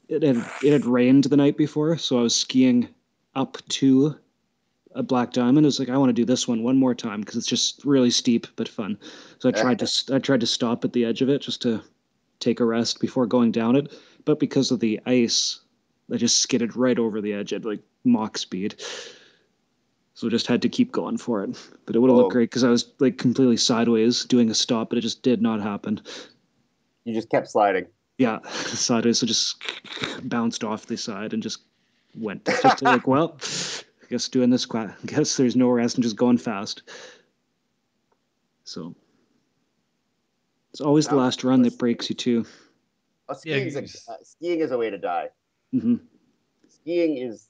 it 0.08 0.22
had 0.22 0.36
it 0.64 0.72
had 0.72 0.86
rained 0.86 1.24
the 1.24 1.36
night 1.36 1.58
before, 1.58 1.98
so 1.98 2.18
I 2.18 2.22
was 2.22 2.34
skiing 2.34 2.88
up 3.34 3.58
to 3.68 4.16
a 4.96 5.02
black 5.02 5.32
diamond. 5.32 5.64
It 5.64 5.68
was 5.68 5.78
like 5.78 5.88
I 5.88 5.98
want 5.98 6.08
to 6.10 6.14
do 6.14 6.24
this 6.24 6.48
one 6.48 6.62
one 6.62 6.76
more 6.78 6.94
time 6.94 7.20
because 7.20 7.36
it's 7.36 7.46
just 7.46 7.84
really 7.84 8.10
steep 8.10 8.46
but 8.56 8.68
fun. 8.68 8.98
So 9.38 9.48
I 9.48 9.52
tried 9.52 9.78
to 9.80 10.14
I 10.14 10.18
tried 10.18 10.40
to 10.40 10.46
stop 10.46 10.84
at 10.84 10.92
the 10.92 11.04
edge 11.04 11.22
of 11.22 11.28
it 11.28 11.42
just 11.42 11.62
to 11.62 11.82
take 12.40 12.60
a 12.60 12.64
rest 12.64 13.00
before 13.00 13.26
going 13.26 13.52
down 13.52 13.76
it, 13.76 13.92
but 14.24 14.38
because 14.40 14.70
of 14.70 14.80
the 14.80 15.00
ice, 15.06 15.60
I 16.12 16.16
just 16.16 16.38
skidded 16.38 16.76
right 16.76 16.98
over 16.98 17.20
the 17.20 17.32
edge 17.34 17.52
at 17.52 17.64
like 17.64 17.80
Mach 18.04 18.38
speed. 18.38 18.74
So 20.14 20.30
just 20.30 20.46
had 20.46 20.62
to 20.62 20.70
keep 20.70 20.92
going 20.92 21.18
for 21.18 21.44
it. 21.44 21.50
But 21.84 21.94
it 21.94 21.98
would 21.98 22.08
have 22.08 22.16
Oh. 22.18 22.22
looked 22.22 22.32
great 22.32 22.48
because 22.50 22.64
I 22.64 22.70
was 22.70 22.90
like 22.98 23.18
completely 23.18 23.58
sideways 23.58 24.24
doing 24.24 24.50
a 24.50 24.54
stop, 24.54 24.88
but 24.88 24.98
it 24.98 25.02
just 25.02 25.22
did 25.22 25.42
not 25.42 25.60
happen. 25.60 26.00
You 27.04 27.12
just 27.12 27.28
kept 27.28 27.50
sliding. 27.50 27.86
Yeah, 28.16 28.38
sideways. 28.48 29.18
So 29.18 29.26
just 29.26 29.62
bounced 30.22 30.64
off 30.64 30.86
the 30.86 30.96
side 30.96 31.34
and 31.34 31.42
just 31.42 31.60
went. 32.14 32.46
Just 32.46 32.80
like, 32.82 33.06
well, 33.06 33.38
I 34.06 34.08
guess 34.08 34.28
doing 34.28 34.50
this. 34.50 34.66
Qua- 34.66 34.92
I 35.02 35.06
guess 35.06 35.36
there's 35.36 35.56
no 35.56 35.68
rest 35.68 35.96
and 35.96 36.04
just 36.04 36.16
going 36.16 36.38
fast. 36.38 36.82
So 38.64 38.94
it's 40.70 40.80
always 40.80 41.08
the 41.08 41.16
last 41.16 41.44
run 41.44 41.62
that 41.62 41.78
breaks 41.78 42.08
you 42.10 42.16
too. 42.16 42.44
Oh, 43.28 43.34
Yeah, 43.44 43.56
skiing's 43.56 43.74
you 43.74 43.80
a, 44.08 44.12
uh, 44.12 44.16
skiing 44.22 44.60
is 44.60 44.70
a 44.72 44.78
way 44.78 44.90
to 44.90 44.98
die. 44.98 45.28
hmm 45.72 45.96
Skiing 46.68 47.16
is, 47.16 47.48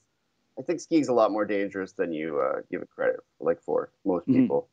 I 0.59 0.63
think 0.63 0.81
skiing's 0.81 1.09
a 1.09 1.13
lot 1.13 1.31
more 1.31 1.45
dangerous 1.45 1.93
than 1.93 2.13
you 2.13 2.41
uh, 2.41 2.61
give 2.71 2.81
it 2.83 2.89
credit 2.91 3.21
like 3.41 3.61
for 3.63 3.91
most 4.05 4.27
Mhm. 4.29 4.43
people. 4.43 4.69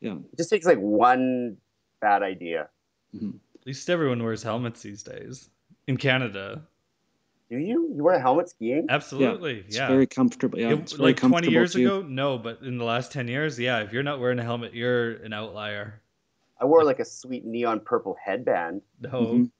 Yeah. 0.00 0.14
It 0.32 0.36
just 0.36 0.50
takes 0.50 0.66
like 0.66 0.78
one 0.78 1.56
bad 2.00 2.22
idea. 2.22 2.68
At 3.14 3.66
least 3.66 3.88
everyone 3.90 4.22
wears 4.22 4.42
helmets 4.42 4.82
these 4.82 5.02
days. 5.04 5.48
In 5.86 5.96
Canada. 5.96 6.66
Do 7.52 7.58
you? 7.58 7.92
You 7.94 8.02
wear 8.02 8.14
a 8.14 8.20
helmet 8.20 8.48
skiing? 8.48 8.86
Absolutely. 8.88 9.58
It's 9.66 9.76
yeah. 9.76 9.86
very 9.88 10.06
comfortable. 10.06 10.58
Yeah, 10.58 10.70
It- 10.70 10.78
it's 10.78 10.92
very 10.92 11.08
like 11.10 11.16
20 11.18 11.32
comfortable 11.32 11.52
years 11.52 11.74
too. 11.74 11.80
ago, 11.84 12.00
no, 12.00 12.38
but 12.38 12.62
in 12.62 12.78
the 12.78 12.84
last 12.86 13.12
10 13.12 13.28
years, 13.28 13.58
yeah, 13.58 13.80
if 13.80 13.92
you're 13.92 14.02
not 14.02 14.20
wearing 14.20 14.38
a 14.38 14.42
helmet, 14.42 14.72
you're 14.72 15.16
an 15.16 15.34
outlier. 15.34 16.00
I 16.58 16.64
wore 16.64 16.82
like 16.82 16.98
a 16.98 17.04
sweet 17.04 17.44
neon 17.44 17.80
purple 17.80 18.16
headband. 18.24 18.80
No. 18.98 19.10
Mhm. 19.10 19.50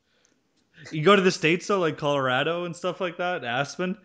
You 0.90 1.04
go 1.04 1.14
to 1.14 1.20
the 1.20 1.30
states 1.30 1.66
though, 1.66 1.80
like 1.80 1.98
Colorado 1.98 2.64
and 2.64 2.74
stuff 2.74 2.98
like 2.98 3.18
that, 3.18 3.44
Aspen. 3.44 3.98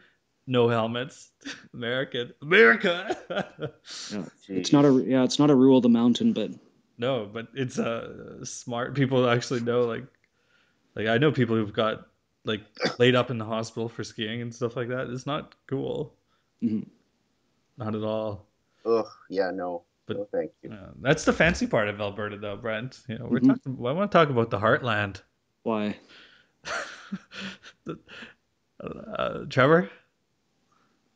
No 0.46 0.68
helmets. 0.68 1.32
American. 1.74 2.34
America. 2.42 3.16
Yeah. 4.12 4.26
It's 4.50 4.74
not 4.74 4.84
a 4.84 4.92
yeah, 5.06 5.24
it's 5.24 5.40
not 5.40 5.50
a 5.50 5.56
rule 5.56 5.78
of 5.78 5.84
the 5.84 5.90
mountain, 5.90 6.34
but 6.34 6.52
no, 6.98 7.26
but 7.26 7.48
it's 7.54 7.80
uh, 7.80 8.44
smart. 8.44 8.96
People 8.96 9.30
actually 9.30 9.62
know. 9.62 9.86
Like, 9.86 10.04
like 10.94 11.08
I 11.08 11.20
know 11.20 11.32
people 11.32 11.56
who've 11.56 11.72
got 11.72 12.06
like 12.48 12.62
laid 13.00 13.16
up 13.16 13.30
in 13.30 13.38
the 13.38 13.46
hospital 13.46 13.90
for 13.90 14.04
skiing 14.04 14.42
and 14.42 14.54
stuff 14.54 14.76
like 14.76 14.88
that. 14.90 15.08
It's 15.10 15.26
not 15.28 15.54
cool. 15.68 16.16
Mhm. 16.64 16.88
Not 17.78 17.94
at 17.96 18.04
all. 18.04 18.48
Ugh, 18.86 19.06
yeah, 19.30 19.52
no. 19.52 19.84
But- 20.08 20.18
no, 20.18 20.28
thank 20.32 20.52
you. 20.64 20.70
Yeah, 20.72 20.88
that's 21.02 21.26
the 21.26 21.34
fancy 21.34 21.68
part 21.68 21.90
of 21.90 22.00
Alberta, 22.00 22.38
though, 22.38 22.56
Brent. 22.56 23.02
You 23.10 23.20
know, 23.20 23.26
we're 23.30 23.40
Mhm. 23.42 23.48
talking. 23.50 23.78
I 23.86 23.92
want 23.92 24.10
to 24.12 24.18
talk 24.18 24.30
about 24.30 24.50
the 24.50 24.58
heartland. 24.60 25.22
why? 25.64 25.98
The- 27.86 28.00
uh, 28.80 29.46
Trevor, 29.50 29.90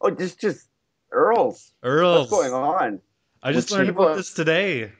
Oh, 0.01 0.09
just 0.09 0.39
just 0.39 0.67
Earls. 1.11 1.71
Earls. 1.83 2.31
What's 2.31 2.43
going 2.49 2.53
on? 2.53 3.01
I 3.43 3.51
just 3.53 3.65
What's 3.69 3.71
learned 3.77 3.89
about 3.89 4.15
this 4.17 4.33
today. 4.33 4.91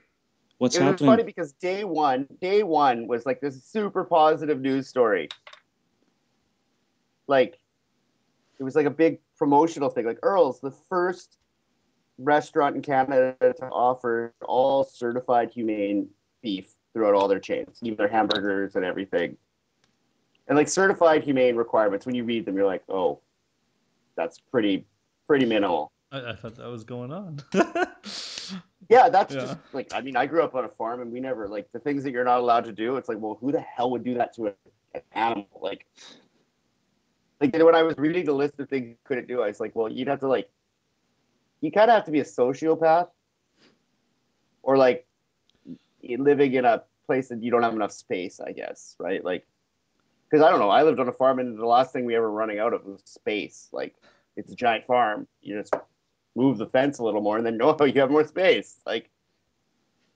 What's 0.58 0.76
it 0.76 0.84
was 0.84 1.00
funny 1.02 1.24
because 1.24 1.54
day 1.54 1.84
one, 1.84 2.28
day 2.40 2.62
one 2.64 3.08
was 3.08 3.26
like 3.26 3.42
this 3.42 3.64
super 3.64 4.04
positive 4.04 4.62
news 4.62 4.88
story. 4.88 5.30
Like, 7.32 7.58
it 8.60 8.64
was 8.64 8.76
like 8.76 8.86
a 8.86 8.92
big 8.92 9.20
promotional 9.38 9.90
thing. 9.90 10.06
Like 10.06 10.20
Earl's, 10.22 10.60
the 10.60 10.70
first 10.70 11.38
restaurant 12.18 12.76
in 12.76 12.82
Canada 12.82 13.36
to 13.40 13.66
offer 13.70 14.34
all 14.46 14.84
certified 14.84 15.50
humane 15.50 16.10
beef 16.44 16.74
throughout 16.92 17.16
all 17.16 17.30
their 17.30 17.40
chains, 17.40 17.80
even 17.82 17.96
their 17.98 18.10
hamburgers 18.10 18.76
and 18.76 18.84
everything. 18.84 19.38
And 20.50 20.58
like 20.58 20.68
certified 20.68 21.24
humane 21.24 21.56
requirements, 21.56 22.06
when 22.06 22.16
you 22.16 22.26
read 22.26 22.46
them, 22.46 22.58
you're 22.58 22.66
like, 22.66 22.84
oh, 22.90 23.22
that's 24.18 24.38
pretty, 24.40 24.86
pretty 25.26 25.46
minimal. 25.46 25.90
I, 26.12 26.32
I 26.32 26.36
thought 26.36 26.56
that 26.56 26.68
was 26.68 26.84
going 26.84 27.14
on. 27.14 27.40
Yeah, 28.90 29.08
that's 29.08 29.34
Yeah. 29.34 29.42
just 29.42 29.58
like 29.72 29.88
I 29.94 30.02
mean, 30.02 30.18
I 30.18 30.26
grew 30.26 30.44
up 30.44 30.54
on 30.54 30.66
a 30.66 30.70
farm 30.70 31.02
and 31.02 31.10
we 31.14 31.22
never 31.22 31.48
like 31.48 31.72
the 31.72 31.80
things 31.80 32.04
that 32.04 32.12
you're 32.12 32.26
not 32.26 32.40
allowed 32.40 32.66
to 32.66 32.74
do. 32.74 32.98
It's 32.98 33.08
like, 33.08 33.20
well, 33.22 33.38
who 33.40 33.54
the 33.54 33.62
hell 33.62 33.90
would 33.92 34.04
do 34.04 34.16
that 34.16 34.34
to 34.36 34.48
an 34.94 35.02
animal? 35.14 35.48
Like, 35.62 35.86
like 37.42 37.54
when 37.54 37.76
I 37.76 37.84
was 37.84 37.98
reading 37.98 38.26
the 38.26 38.34
list 38.34 38.60
of 38.60 38.70
things 38.70 38.90
you 38.90 38.96
couldn't 39.04 39.28
do, 39.28 39.42
I 39.42 39.48
was 39.48 39.60
like, 39.60 39.76
well, 39.76 39.92
you'd 39.92 40.08
have 40.08 40.20
to 40.20 40.28
like, 40.28 40.50
you 41.60 41.72
kind 41.72 41.90
of 41.90 41.96
have 41.96 42.06
to 42.06 42.12
be 42.12 42.20
a 42.20 42.26
sociopath, 42.26 43.10
or 44.64 44.78
like 44.78 45.08
living 46.04 46.54
in 46.54 46.66
a 46.66 46.84
place 47.06 47.30
that 47.30 47.44
you 47.44 47.52
don't 47.52 47.64
have 47.64 47.74
enough 47.74 47.92
space, 47.92 48.40
I 48.40 48.52
guess, 48.52 48.96
right? 49.00 49.24
Like, 49.24 49.46
because 50.30 50.46
I 50.46 50.50
don't 50.50 50.60
know, 50.60 50.70
I 50.70 50.84
lived 50.84 51.00
on 51.00 51.08
a 51.10 51.14
farm 51.14 51.40
and 51.40 51.58
the 51.58 51.66
last 51.66 51.92
thing 51.92 52.06
we 52.06 52.16
ever 52.16 52.30
running 52.30 52.60
out 52.60 52.74
of 52.74 52.86
was 52.86 53.02
space. 53.06 53.68
Like, 53.72 53.96
it's 54.38 54.52
a 54.52 54.56
giant 54.56 54.86
farm. 54.86 55.28
You 55.42 55.60
just 55.60 55.74
move 56.36 56.58
the 56.58 56.68
fence 56.68 57.00
a 57.00 57.04
little 57.04 57.22
more 57.22 57.38
and 57.38 57.46
then 57.46 57.58
no 57.58 57.76
you 57.86 58.00
have 58.00 58.12
more 58.12 58.26
space 58.26 58.80
like 58.86 59.10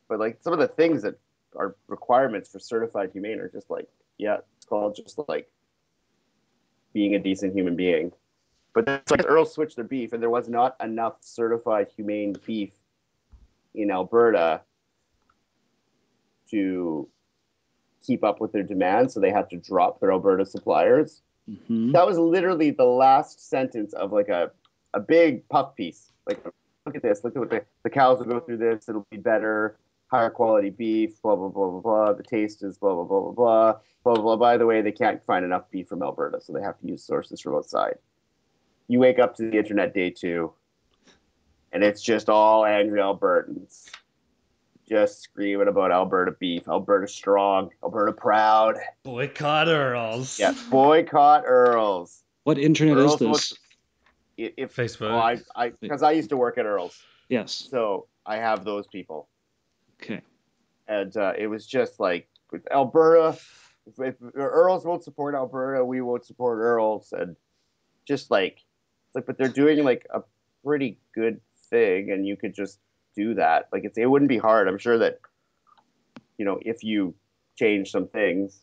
but 0.08 0.20
like 0.20 0.38
some 0.42 0.54
of 0.54 0.60
the 0.60 0.68
things 0.68 1.02
that 1.02 1.20
are 1.56 1.76
requirements 1.88 2.52
for 2.52 2.60
certified 2.60 3.10
humane 3.12 3.40
are 3.40 3.50
just 3.50 3.70
like 3.70 3.88
yeah 4.18 4.38
it's 4.58 4.66
called 4.66 4.96
just 4.96 5.20
like 5.28 5.50
being 6.96 7.14
a 7.14 7.20
decent 7.20 7.54
human 7.56 7.76
being 7.76 8.12
but 8.74 8.86
that's 8.88 9.12
like 9.12 9.24
earl 9.28 9.46
switched 9.46 9.76
their 9.76 9.86
beef 9.86 10.14
and 10.14 10.24
there 10.24 10.32
was 10.32 10.50
not 10.50 10.76
enough 10.82 11.18
certified 11.22 11.88
humane 11.96 12.36
beef 12.48 12.74
in 13.76 13.92
alberta 13.92 14.62
to 16.50 17.08
keep 18.02 18.24
up 18.24 18.42
with 18.42 18.52
their 18.52 18.64
demand 18.64 19.12
so 19.12 19.20
they 19.20 19.32
had 19.32 19.48
to 19.50 19.58
drop 19.58 20.00
their 20.00 20.12
alberta 20.12 20.46
suppliers 20.46 21.22
hmm 21.48 21.92
that 21.92 22.06
was 22.06 22.18
literally 22.18 22.72
the 22.72 22.86
last 22.86 23.50
sentence 23.50 23.94
of 23.94 24.12
like 24.12 24.30
a, 24.30 24.52
a 24.94 25.00
big 25.00 25.48
puff 25.50 25.76
piece. 25.76 26.12
Like, 26.28 26.44
look 26.86 26.96
at 26.96 27.02
this. 27.04 27.24
Look 27.24 27.36
at 27.36 27.40
what 27.40 27.50
the, 27.50 27.64
the 27.84 27.90
cows 27.90 28.20
will 28.20 28.26
go 28.26 28.40
through 28.40 28.58
this. 28.58 28.90
It'll 28.90 29.06
be 29.12 29.18
better, 29.18 29.78
higher 30.08 30.30
quality 30.30 30.70
beef. 30.70 31.22
Blah 31.22 31.36
blah 31.36 31.50
blah 31.50 31.70
blah 31.70 31.82
blah. 31.82 32.14
The 32.14 32.24
taste 32.24 32.64
is 32.64 32.78
blah 32.78 32.94
blah 32.94 33.04
blah 33.04 33.20
blah 33.22 33.32
blah 33.34 33.74
blah 34.04 34.14
blah. 34.16 34.22
blah. 34.22 34.36
By 34.38 34.58
the 34.58 34.66
way, 34.66 34.82
they 34.82 34.92
can't 34.92 35.24
find 35.26 35.44
enough 35.46 35.70
beef 35.72 35.88
from 35.88 36.04
Alberta, 36.04 36.40
so 36.42 36.54
they 36.54 36.62
have 36.62 36.80
to 36.80 36.88
use 36.88 37.04
sources 37.04 37.42
from 37.42 37.56
outside. 37.56 37.96
You 38.88 39.00
wake 39.00 39.20
up 39.20 39.36
to 39.38 39.50
the 39.50 39.58
internet 39.58 39.94
day 39.94 40.12
two, 40.12 40.54
and 41.72 41.84
it's 41.84 42.02
just 42.02 42.30
all 42.30 42.66
angry 42.66 43.00
Albertans, 43.00 43.90
just 44.88 45.22
screaming 45.24 45.68
about 45.68 45.92
Alberta 45.92 46.32
beef, 46.40 46.68
Alberta 46.68 47.08
strong, 47.08 47.72
Alberta 47.84 48.12
proud. 48.14 48.76
Boycott 49.04 49.68
Earls. 49.68 50.38
Yeah, 50.38 50.54
boycott 50.70 51.44
Earls. 51.48 52.24
What 52.44 52.60
internet 52.60 52.98
Earls 52.98 53.14
is 53.14 53.20
this? 53.20 53.28
wants- 53.28 53.54
i- 54.38 54.54
if 54.56 54.76
Facebook. 54.76 55.10
well, 55.10 55.20
I 55.20 55.38
I 55.56 55.70
because 55.82 56.04
I 56.04 56.12
used 56.12 56.30
to 56.30 56.38
work 56.38 56.60
at 56.60 56.68
Earl's, 56.68 57.02
Yes. 57.30 57.52
so 57.72 58.06
I 58.24 58.38
have 58.38 58.64
those 58.64 58.86
people, 58.86 59.28
Okay. 60.02 60.22
and 60.88 61.16
uh, 61.18 61.34
it 61.38 61.48
was 61.48 61.66
just 61.66 62.00
like 62.00 62.28
with 62.52 62.70
Alberta. 62.72 63.38
If, 63.88 64.00
if 64.00 64.16
Earl's 64.36 64.86
won't 64.86 65.04
support 65.04 65.36
Alberta, 65.36 65.86
we 65.86 66.02
won't 66.02 66.26
support 66.26 66.60
Earl's, 66.60 67.12
and 67.12 67.36
just 68.06 68.32
like 68.32 68.64
like, 69.14 69.26
but 69.26 69.38
they're 69.38 69.48
doing 69.48 69.84
like 69.84 70.08
a 70.14 70.22
pretty 70.64 70.98
good 71.14 71.40
thing, 71.70 72.12
and 72.12 72.26
you 72.26 72.36
could 72.36 72.54
just 72.54 72.80
do 73.16 73.34
that. 73.36 73.70
Like 73.72 73.84
it's 73.86 73.98
it 73.98 74.10
wouldn't 74.10 74.30
be 74.30 74.38
hard. 74.38 74.68
I'm 74.68 74.78
sure 74.78 74.98
that 74.98 75.20
you 76.38 76.46
know 76.46 76.60
if 76.62 76.84
you 76.84 77.14
change 77.56 77.92
some 77.92 78.08
things. 78.08 78.62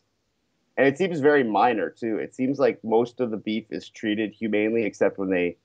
And 0.75 0.87
it 0.87 0.97
seems 0.97 1.19
very 1.19 1.43
minor 1.43 1.91
too. 1.91 2.17
It 2.17 2.33
seems 2.33 2.57
like 2.57 2.83
most 2.83 3.19
of 3.19 3.29
the 3.29 3.37
beef 3.37 3.65
is 3.69 3.89
treated 3.89 4.33
humanely, 4.33 4.85
except 4.85 5.19
when 5.19 5.29
they 5.29 5.57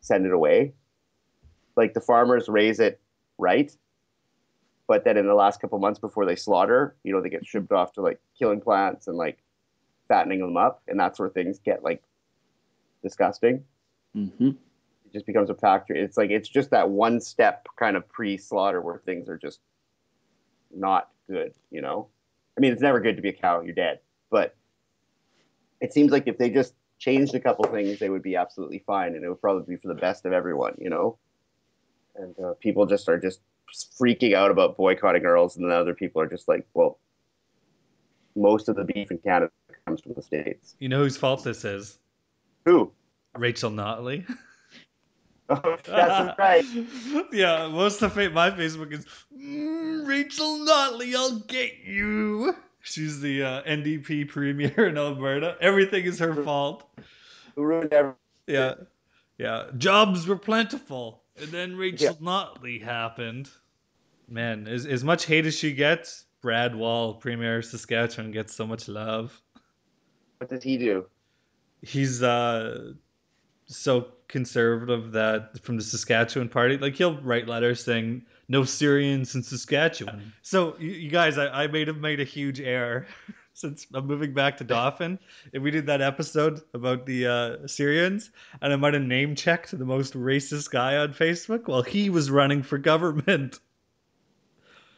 send 0.00 0.24
it 0.24 0.32
away. 0.32 0.72
Like 1.76 1.94
the 1.94 2.00
farmers 2.00 2.48
raise 2.48 2.78
it 2.78 3.00
right, 3.38 3.76
but 4.86 5.04
then 5.04 5.16
in 5.16 5.26
the 5.26 5.34
last 5.34 5.60
couple 5.60 5.78
months 5.78 5.98
before 5.98 6.26
they 6.26 6.36
slaughter, 6.36 6.96
you 7.02 7.12
know, 7.12 7.20
they 7.20 7.28
get 7.28 7.46
shipped 7.46 7.72
off 7.72 7.92
to 7.94 8.02
like 8.02 8.20
killing 8.38 8.60
plants 8.60 9.08
and 9.08 9.16
like 9.16 9.38
fattening 10.08 10.40
them 10.40 10.56
up, 10.56 10.82
and 10.88 10.98
that's 10.98 11.18
where 11.18 11.28
things 11.28 11.58
get 11.58 11.82
like 11.82 12.02
disgusting. 13.02 13.64
hmm 14.14 14.48
It 14.48 15.12
just 15.12 15.26
becomes 15.26 15.50
a 15.50 15.54
factory. 15.54 16.00
It's 16.00 16.16
like 16.16 16.30
it's 16.30 16.48
just 16.48 16.70
that 16.70 16.88
one 16.90 17.20
step 17.20 17.66
kind 17.76 17.96
of 17.96 18.08
pre-slaughter 18.08 18.80
where 18.80 18.98
things 18.98 19.28
are 19.28 19.38
just 19.38 19.60
not 20.74 21.10
good. 21.28 21.52
You 21.70 21.82
know, 21.82 22.08
I 22.56 22.60
mean, 22.60 22.72
it's 22.72 22.82
never 22.82 23.00
good 23.00 23.16
to 23.16 23.22
be 23.22 23.30
a 23.30 23.32
cow. 23.32 23.60
You're 23.60 23.74
dead, 23.74 24.00
but 24.30 24.54
it 25.80 25.92
seems 25.92 26.12
like 26.12 26.26
if 26.26 26.38
they 26.38 26.50
just 26.50 26.74
changed 26.98 27.34
a 27.34 27.40
couple 27.40 27.64
things, 27.66 27.98
they 27.98 28.08
would 28.08 28.22
be 28.22 28.36
absolutely 28.36 28.82
fine, 28.86 29.14
and 29.14 29.24
it 29.24 29.28
would 29.28 29.40
probably 29.40 29.74
be 29.74 29.80
for 29.80 29.88
the 29.88 30.00
best 30.00 30.24
of 30.24 30.32
everyone. 30.32 30.74
You 30.78 30.90
know, 30.90 31.18
and 32.14 32.38
uh, 32.38 32.54
people 32.60 32.86
just 32.86 33.08
are 33.08 33.18
just 33.18 33.40
freaking 33.72 34.34
out 34.34 34.50
about 34.50 34.76
boycotting 34.76 35.24
Earls, 35.24 35.56
and 35.56 35.64
then 35.64 35.76
other 35.76 35.94
people 35.94 36.22
are 36.22 36.28
just 36.28 36.48
like, 36.48 36.66
well, 36.74 36.98
most 38.34 38.68
of 38.68 38.76
the 38.76 38.84
beef 38.84 39.10
in 39.10 39.18
Canada 39.18 39.50
comes 39.86 40.00
from 40.00 40.14
the 40.14 40.22
states. 40.22 40.74
You 40.78 40.88
know 40.88 40.98
whose 40.98 41.16
fault 41.16 41.44
this 41.44 41.64
is? 41.64 41.98
Who? 42.64 42.92
Rachel 43.34 43.70
Notley. 43.70 44.24
Oh, 45.48 45.76
that's 45.84 46.36
right. 46.40 46.64
yeah, 47.32 47.68
most 47.68 48.02
of 48.02 48.14
fa- 48.14 48.30
my 48.30 48.50
Facebook 48.50 48.92
is 48.92 49.06
"Mm, 49.32 50.04
Rachel 50.04 50.66
Notley. 50.66 51.14
I'll 51.14 51.38
get 51.38 51.84
you. 51.84 52.52
She's 52.80 53.20
the 53.20 53.44
uh, 53.44 53.62
NDP 53.62 54.28
premier 54.28 54.88
in 54.88 54.98
Alberta. 54.98 55.56
Everything 55.60 56.04
is 56.04 56.18
her 56.18 56.34
fault. 56.42 56.88
Who 57.54 57.62
ruined 57.62 57.92
everything? 57.92 58.18
Yeah, 58.48 58.74
yeah. 59.38 59.66
Jobs 59.78 60.26
were 60.26 60.36
plentiful, 60.36 61.22
and 61.40 61.48
then 61.48 61.76
Rachel 61.76 62.14
Notley 62.14 62.82
happened. 62.82 63.48
Man, 64.28 64.66
as 64.66 64.86
as 64.86 65.04
much 65.04 65.24
hate 65.24 65.46
as 65.46 65.56
she 65.56 65.72
gets, 65.72 66.24
Brad 66.40 66.74
Wall, 66.74 67.14
premier 67.14 67.58
of 67.58 67.64
Saskatchewan, 67.64 68.32
gets 68.32 68.54
so 68.54 68.66
much 68.66 68.88
love. 68.88 69.40
What 70.38 70.50
does 70.50 70.62
he 70.62 70.76
do? 70.76 71.06
he's 71.82 72.22
uh 72.22 72.92
so 73.66 74.08
conservative 74.28 75.12
that 75.12 75.64
from 75.64 75.76
the 75.76 75.82
Saskatchewan 75.82 76.48
party, 76.48 76.78
like 76.78 76.94
he'll 76.94 77.20
write 77.20 77.48
letters 77.48 77.82
saying 77.82 78.22
no 78.48 78.64
Syrians 78.64 79.34
in 79.34 79.42
Saskatchewan. 79.42 80.32
So 80.42 80.76
you, 80.78 80.90
you 80.90 81.10
guys, 81.10 81.36
I, 81.36 81.64
I 81.64 81.66
made 81.66 81.88
have 81.88 81.96
made 81.96 82.20
a 82.20 82.24
huge 82.24 82.60
error 82.60 83.06
since 83.56 83.86
I'm 83.94 84.06
moving 84.06 84.34
back 84.34 84.58
to 84.58 84.64
Dauphin. 84.76 85.18
And 85.52 85.62
we 85.62 85.70
did 85.70 85.86
that 85.86 86.02
episode 86.02 86.60
about 86.74 87.06
the 87.06 87.26
uh, 87.26 87.66
Syrians, 87.66 88.30
and 88.60 88.72
I 88.72 88.76
might 88.76 88.94
have 88.94 89.02
name 89.02 89.34
checked 89.34 89.76
the 89.76 89.84
most 89.84 90.14
racist 90.14 90.70
guy 90.70 90.96
on 90.96 91.14
Facebook. 91.14 91.66
while 91.66 91.82
he 91.82 92.10
was 92.10 92.30
running 92.30 92.62
for 92.62 92.78
government. 92.78 93.58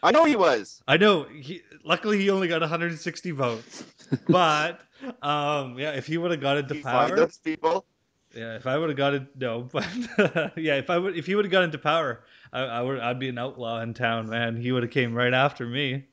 I 0.02 0.12
know 0.12 0.24
he 0.24 0.36
was. 0.36 0.80
I 0.86 0.96
know. 0.96 1.24
He, 1.24 1.62
luckily, 1.82 2.18
he 2.18 2.30
only 2.30 2.48
got 2.48 2.60
160 2.60 3.30
votes. 3.32 3.84
But 4.26 4.80
um, 5.20 5.78
yeah, 5.78 5.90
if 5.90 6.06
he 6.06 6.16
would 6.16 6.30
have 6.30 6.40
got 6.40 6.56
into 6.56 6.80
power, 6.82 7.14
those 7.14 7.36
people. 7.36 7.84
yeah, 8.34 8.56
if 8.56 8.66
I 8.66 8.78
would 8.78 8.88
have 8.88 8.96
got 8.96 9.12
it, 9.12 9.36
no, 9.36 9.60
but 9.72 9.86
yeah, 10.56 10.76
if 10.76 10.88
I 10.88 10.96
would, 10.96 11.14
if 11.14 11.26
he 11.26 11.34
would 11.34 11.44
have 11.44 11.52
got 11.52 11.64
into 11.64 11.76
power, 11.76 12.24
I, 12.50 12.60
I 12.60 12.80
would, 12.80 12.98
I'd 13.00 13.18
be 13.18 13.28
an 13.28 13.36
outlaw 13.36 13.82
in 13.82 13.92
town, 13.92 14.30
man. 14.30 14.56
He 14.56 14.72
would 14.72 14.82
have 14.82 14.92
came 14.92 15.14
right 15.14 15.34
after 15.34 15.66
me. 15.66 16.06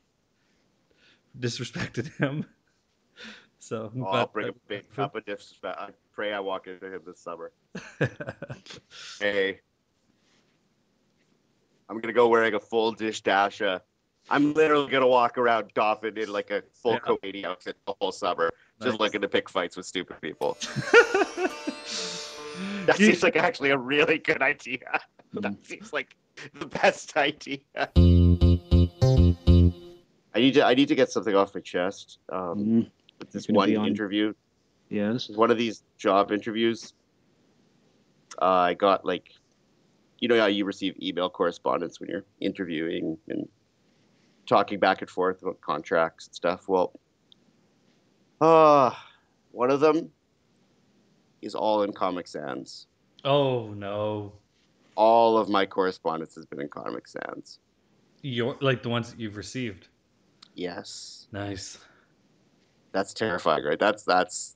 Disrespected 1.39 2.15
him. 2.17 2.45
So, 3.57 3.91
Oh, 3.99 4.03
I'll 4.03 4.27
bring 4.27 4.49
a 4.49 4.53
big 4.67 4.93
cup 4.93 5.15
of 5.15 5.25
disrespect. 5.25 5.79
I 5.79 5.89
pray 6.13 6.31
I 6.31 6.39
walk 6.39 6.67
into 6.67 6.85
him 6.85 7.01
this 7.03 7.19
summer. 7.19 7.51
Hey, 9.19 9.61
I'm 11.89 11.99
gonna 11.99 12.13
go 12.13 12.27
wearing 12.27 12.53
a 12.53 12.59
full 12.59 12.93
dishdasha. 12.95 13.81
I'm 14.29 14.53
literally 14.53 14.91
gonna 14.91 15.07
walk 15.07 15.39
around 15.39 15.71
Dauphin 15.73 16.15
in 16.15 16.31
like 16.31 16.51
a 16.51 16.61
full 16.73 16.91
Yeah. 16.91 16.99
Coady 16.99 17.43
outfit 17.43 17.75
the 17.87 17.95
whole 17.99 18.11
summer, 18.11 18.51
Nice. 18.79 18.89
just 18.89 18.99
looking 18.99 19.21
to 19.21 19.27
pick 19.27 19.49
fights 19.49 19.75
with 19.77 19.87
stupid 19.87 20.21
people. 20.21 20.59
That 22.85 22.97
seems 22.97 23.23
like 23.23 23.35
actually 23.35 23.71
a 23.71 23.77
really 23.79 24.19
good 24.19 24.43
idea. 24.43 25.01
That 25.33 25.55
seems 25.65 25.91
like 25.91 26.15
the 26.53 26.67
best 26.67 27.17
idea. 27.17 27.61
I 30.35 30.39
need 30.39 30.53
to 30.55 30.65
I 30.65 30.73
need 30.73 30.89
to 30.89 30.95
get 30.95 31.09
something 31.11 31.33
off 31.33 31.55
my 31.55 31.61
chest. 31.61 32.19
Um, 32.29 32.39
Mhm. 32.57 32.91
with 33.19 33.31
this 33.31 33.47
one 33.47 33.69
be 33.69 33.75
on- 33.77 33.87
interview, 33.87 34.33
Yes. 34.89 35.29
one 35.29 35.49
of 35.49 35.57
these 35.57 35.83
job 35.97 36.31
interviews, 36.31 36.93
uh, 38.41 38.45
I 38.45 38.73
got 38.73 39.05
like, 39.05 39.31
you 40.19 40.27
know 40.27 40.37
how 40.37 40.47
you 40.47 40.65
receive 40.65 41.01
email 41.01 41.29
correspondence 41.29 41.99
when 42.01 42.09
you're 42.09 42.25
interviewing 42.41 43.17
and 43.29 43.47
talking 44.45 44.77
back 44.79 45.01
and 45.01 45.09
forth 45.09 45.41
about 45.41 45.61
contracts 45.61 46.27
and 46.27 46.35
stuff. 46.35 46.67
Well, 46.67 46.91
uh, 48.41 48.91
one 49.51 49.71
of 49.71 49.79
them 49.79 50.11
is 51.41 51.55
all 51.55 51.83
in 51.83 51.93
Comic 51.93 52.27
Sans. 52.27 52.87
oh 53.23 53.73
no, 53.73 54.33
All 54.97 55.37
of 55.37 55.49
my 55.49 55.65
correspondence 55.65 56.35
has 56.35 56.45
been 56.45 56.61
in 56.61 56.67
Comic 56.69 57.07
Sans. 57.07 57.59
your 58.21 58.57
like 58.61 58.81
the 58.83 58.89
ones 58.89 59.11
that 59.11 59.19
you've 59.19 59.37
received. 59.37 59.87
Yes, 60.55 61.27
Nice. 61.31 61.77
that's 62.93 63.13
terrifying, 63.13 63.63
right? 63.63 63.79
That's 63.79 64.03
that's 64.03 64.55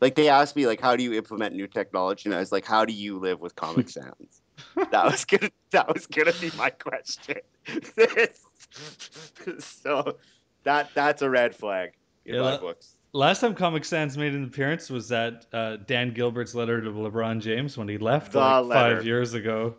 like 0.00 0.14
they 0.14 0.28
asked 0.28 0.56
me 0.56 0.66
like, 0.66 0.80
how 0.80 0.96
do 0.96 1.02
you 1.02 1.12
implement 1.14 1.54
new 1.54 1.66
technology? 1.66 2.22
And 2.28 2.34
I 2.34 2.38
was 2.40 2.52
like, 2.52 2.64
how 2.64 2.84
do 2.84 2.92
you 2.92 3.18
live 3.18 3.40
with 3.40 3.54
Comic 3.54 3.88
Sans? 3.90 4.42
that 4.90 5.04
was 5.04 5.24
gonna 5.26 5.50
that 5.72 5.92
was 5.92 6.06
gonna 6.06 6.32
be 6.32 6.50
my 6.56 6.70
question. 6.70 7.36
so 9.58 10.16
that 10.64 10.90
that's 10.94 11.22
a 11.22 11.30
red 11.30 11.54
flag 11.54 11.90
in 12.24 12.34
Yeah, 12.36 12.42
my 12.42 12.58
books. 12.58 12.94
Last 13.12 13.40
time 13.40 13.54
Comic 13.54 13.84
Sans 13.84 14.16
made 14.16 14.34
an 14.34 14.44
appearance 14.44 14.88
was 14.88 15.08
that 15.08 15.46
uh, 15.52 15.76
Dan 15.78 16.14
Gilbert's 16.14 16.54
letter 16.54 16.80
to 16.80 16.90
LeBron 16.90 17.40
James 17.40 17.76
when 17.76 17.88
he 17.88 17.98
left 17.98 18.32
The 18.32 18.38
like 18.38 18.64
letter. 18.64 18.96
five 18.96 19.06
years 19.06 19.34
ago. 19.34 19.74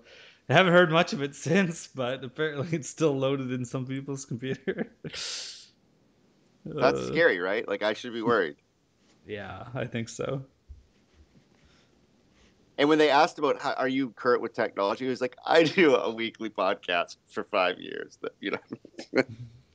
I 0.51 0.53
haven't 0.53 0.73
heard 0.73 0.91
much 0.91 1.13
of 1.13 1.21
it 1.21 1.33
since, 1.47 1.87
but 1.87 2.23
apparently 2.25 2.77
it's 2.77 2.89
still 2.89 3.17
loaded 3.17 3.51
in 3.53 3.63
some 3.63 3.85
people's 3.85 4.25
computer. 4.25 4.91
That's 6.65 6.99
Uh, 6.99 7.07
scary, 7.07 7.39
right? 7.39 7.65
Like 7.67 7.83
I 7.83 7.93
should 7.93 8.13
be 8.13 8.21
worried. 8.21 8.57
Yeah, 9.25 9.65
I 9.73 9.85
think 9.85 10.09
so. 10.09 10.43
And 12.77 12.89
when 12.89 12.97
they 12.97 13.09
asked 13.09 13.39
about 13.39 13.61
how 13.61 13.73
are 13.73 13.87
you 13.87 14.09
current 14.09 14.41
with 14.41 14.53
technology, 14.53 15.05
he 15.05 15.09
was 15.09 15.21
like, 15.21 15.35
I 15.45 15.63
do 15.63 15.95
a 15.95 16.13
weekly 16.13 16.49
podcast 16.49 17.15
for 17.29 17.45
five 17.45 17.79
years. 17.79 18.17
That 18.21 18.33
you 18.41 18.51
know, 18.51 19.23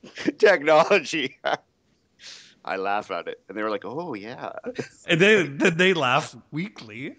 technology. 0.37 1.37
I 2.65 2.75
laugh 2.75 3.09
at 3.11 3.27
it, 3.27 3.39
and 3.47 3.57
they 3.57 3.63
were 3.63 3.69
like, 3.69 3.85
"Oh 3.85 4.13
yeah, 4.13 4.51
And 5.07 5.21
they 5.21 5.43
then 5.43 5.77
they 5.77 5.93
laugh 5.93 6.35
weekly. 6.51 7.15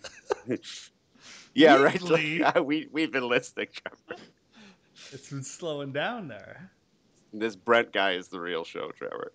Yeah, 1.58 1.76
right." 1.76 2.00
Like, 2.02 2.10
Weekly? 2.12 2.38
yeah, 2.40 2.60
we 2.60 2.88
we've 2.92 3.12
been 3.12 3.28
listening. 3.28 3.68
Trevor. 3.72 4.22
It's 5.12 5.30
been 5.30 5.42
slowing 5.42 5.92
down 5.92 6.28
there. 6.28 6.70
This 7.32 7.56
Brent 7.56 7.92
guy 7.92 8.12
is 8.12 8.28
the 8.28 8.40
real 8.40 8.64
show, 8.64 8.90
Trevor. 8.90 9.32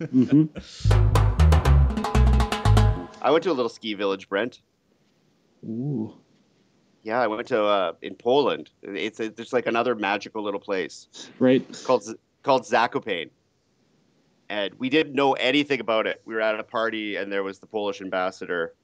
Mm-hmm. 0.00 0.46
I 3.22 3.30
went 3.30 3.44
to 3.44 3.50
a 3.50 3.52
little 3.52 3.68
ski 3.68 3.94
village, 3.94 4.28
Brent. 4.28 4.60
Ooh. 5.64 6.14
Yeah, 7.02 7.20
I 7.20 7.26
went 7.28 7.48
to 7.48 7.62
uh, 7.62 7.92
in 8.02 8.14
Poland. 8.14 8.70
It's 8.82 9.20
a, 9.20 9.28
there's 9.30 9.52
like 9.52 9.66
another 9.66 9.94
magical 9.94 10.42
little 10.42 10.60
place 10.60 11.08
Right. 11.38 11.64
called 11.84 12.04
called 12.42 12.62
Zakopane. 12.64 13.30
And 14.48 14.74
we 14.78 14.88
didn't 14.90 15.14
know 15.14 15.34
anything 15.34 15.80
about 15.80 16.06
it. 16.06 16.20
We 16.24 16.34
were 16.34 16.40
at 16.40 16.58
a 16.58 16.64
party, 16.64 17.16
and 17.16 17.30
there 17.32 17.42
was 17.44 17.58
the 17.60 17.66
Polish 17.68 18.00
ambassador, 18.00 18.74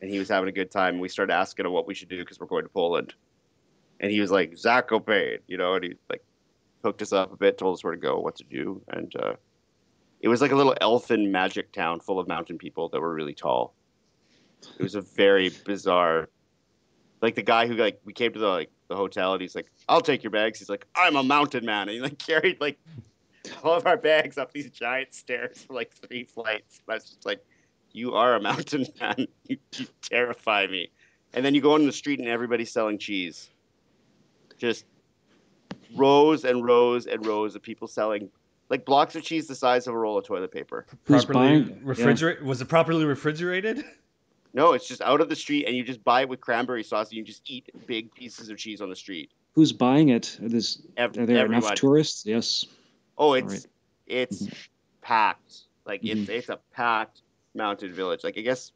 and 0.00 0.10
he 0.10 0.18
was 0.18 0.28
having 0.28 0.48
a 0.48 0.52
good 0.52 0.70
time. 0.70 0.94
And 0.94 1.00
we 1.00 1.08
started 1.08 1.32
asking 1.32 1.66
him 1.66 1.72
what 1.72 1.86
we 1.86 1.94
should 1.94 2.08
do 2.08 2.18
because 2.18 2.38
we're 2.38 2.46
going 2.46 2.64
to 2.64 2.68
Poland. 2.68 3.14
And 4.00 4.10
he 4.10 4.20
was 4.20 4.30
like 4.30 4.52
Zakopane, 4.52 5.38
you 5.46 5.56
know, 5.56 5.74
and 5.74 5.84
he 5.84 5.94
like 6.08 6.22
hooked 6.84 7.02
us 7.02 7.12
up 7.12 7.32
a 7.32 7.36
bit, 7.36 7.58
told 7.58 7.76
us 7.76 7.84
where 7.84 7.94
to 7.94 7.98
go, 7.98 8.18
what 8.20 8.36
to 8.36 8.44
do, 8.44 8.80
and 8.88 9.14
uh, 9.16 9.34
it 10.20 10.28
was 10.28 10.40
like 10.40 10.52
a 10.52 10.56
little 10.56 10.74
elfin 10.80 11.30
magic 11.30 11.72
town 11.72 12.00
full 12.00 12.18
of 12.18 12.28
mountain 12.28 12.58
people 12.58 12.88
that 12.90 13.00
were 13.00 13.12
really 13.12 13.34
tall. 13.34 13.74
It 14.78 14.82
was 14.82 14.94
a 14.94 15.00
very 15.00 15.50
bizarre. 15.64 16.28
Like 17.20 17.34
the 17.34 17.42
guy 17.42 17.66
who 17.66 17.74
like 17.74 18.00
we 18.04 18.12
came 18.12 18.32
to 18.32 18.38
the 18.38 18.48
like 18.48 18.70
the 18.88 18.96
hotel 18.96 19.32
and 19.32 19.42
he's 19.42 19.54
like, 19.54 19.70
"I'll 19.88 20.00
take 20.00 20.22
your 20.22 20.30
bags." 20.30 20.58
He's 20.58 20.68
like, 20.68 20.86
"I'm 20.94 21.16
a 21.16 21.22
mountain 21.22 21.64
man," 21.64 21.88
and 21.88 21.90
he 21.90 22.00
like 22.00 22.18
carried 22.26 22.60
like 22.60 22.78
all 23.62 23.74
of 23.74 23.86
our 23.86 23.96
bags 23.96 24.38
up 24.38 24.52
these 24.52 24.70
giant 24.70 25.14
stairs 25.14 25.64
for 25.64 25.74
like 25.74 25.92
three 25.92 26.24
flights. 26.24 26.80
And 26.86 26.92
I 26.92 26.94
was 26.94 27.04
just 27.04 27.26
like, 27.26 27.44
"You 27.92 28.14
are 28.14 28.34
a 28.34 28.40
mountain 28.50 28.86
man. 29.00 29.26
You, 29.46 29.58
you 29.76 29.86
terrify 30.02 30.66
me." 30.66 30.90
And 31.34 31.44
then 31.44 31.54
you 31.54 31.60
go 31.60 31.74
on 31.74 31.84
the 31.84 31.92
street 31.92 32.20
and 32.20 32.28
everybody's 32.28 32.70
selling 32.70 32.98
cheese. 32.98 33.50
Just 34.58 34.84
rows 35.96 36.44
and 36.44 36.64
rows 36.64 37.06
and 37.06 37.24
rows 37.26 37.54
of 37.54 37.62
people 37.62 37.88
selling 37.88 38.30
like 38.70 38.84
blocks 38.84 39.16
of 39.16 39.22
cheese 39.22 39.46
the 39.46 39.54
size 39.54 39.86
of 39.86 39.94
a 39.94 39.98
roll 39.98 40.18
of 40.18 40.24
toilet 40.24 40.52
paper. 40.52 40.86
Who's 41.04 41.24
properly 41.24 41.62
buying- 41.62 41.80
refrigerate 41.80 42.42
was 42.42 42.60
it 42.60 42.66
properly 42.68 43.04
refrigerated? 43.04 43.84
No, 44.54 44.72
it's 44.72 44.88
just 44.88 45.02
out 45.02 45.20
of 45.20 45.28
the 45.28 45.36
street, 45.36 45.66
and 45.66 45.76
you 45.76 45.84
just 45.84 46.02
buy 46.02 46.22
it 46.22 46.28
with 46.28 46.40
cranberry 46.40 46.82
sauce, 46.82 47.08
and 47.08 47.18
you 47.18 47.22
just 47.22 47.42
eat 47.50 47.68
big 47.86 48.12
pieces 48.14 48.48
of 48.48 48.56
cheese 48.56 48.80
on 48.80 48.88
the 48.88 48.96
street. 48.96 49.30
Who's 49.54 49.72
buying 49.72 50.08
it? 50.08 50.38
Are, 50.42 50.48
this, 50.48 50.80
Ev- 50.96 51.16
are 51.18 51.26
there 51.26 51.38
everyone. 51.38 51.62
enough 51.62 51.74
tourists? 51.74 52.24
Yes. 52.24 52.64
Oh, 53.18 53.34
it's 53.34 53.44
Alright. 53.44 53.66
it's 54.06 54.42
Mhm. 54.44 54.54
packed. 55.02 55.60
Like 55.84 56.00
it's 56.02 56.28
it's 56.30 56.48
a 56.48 56.58
packed 56.72 57.22
mountain 57.54 57.92
village. 57.92 58.24
Like 58.24 58.38
I 58.38 58.42
guess 58.42 58.72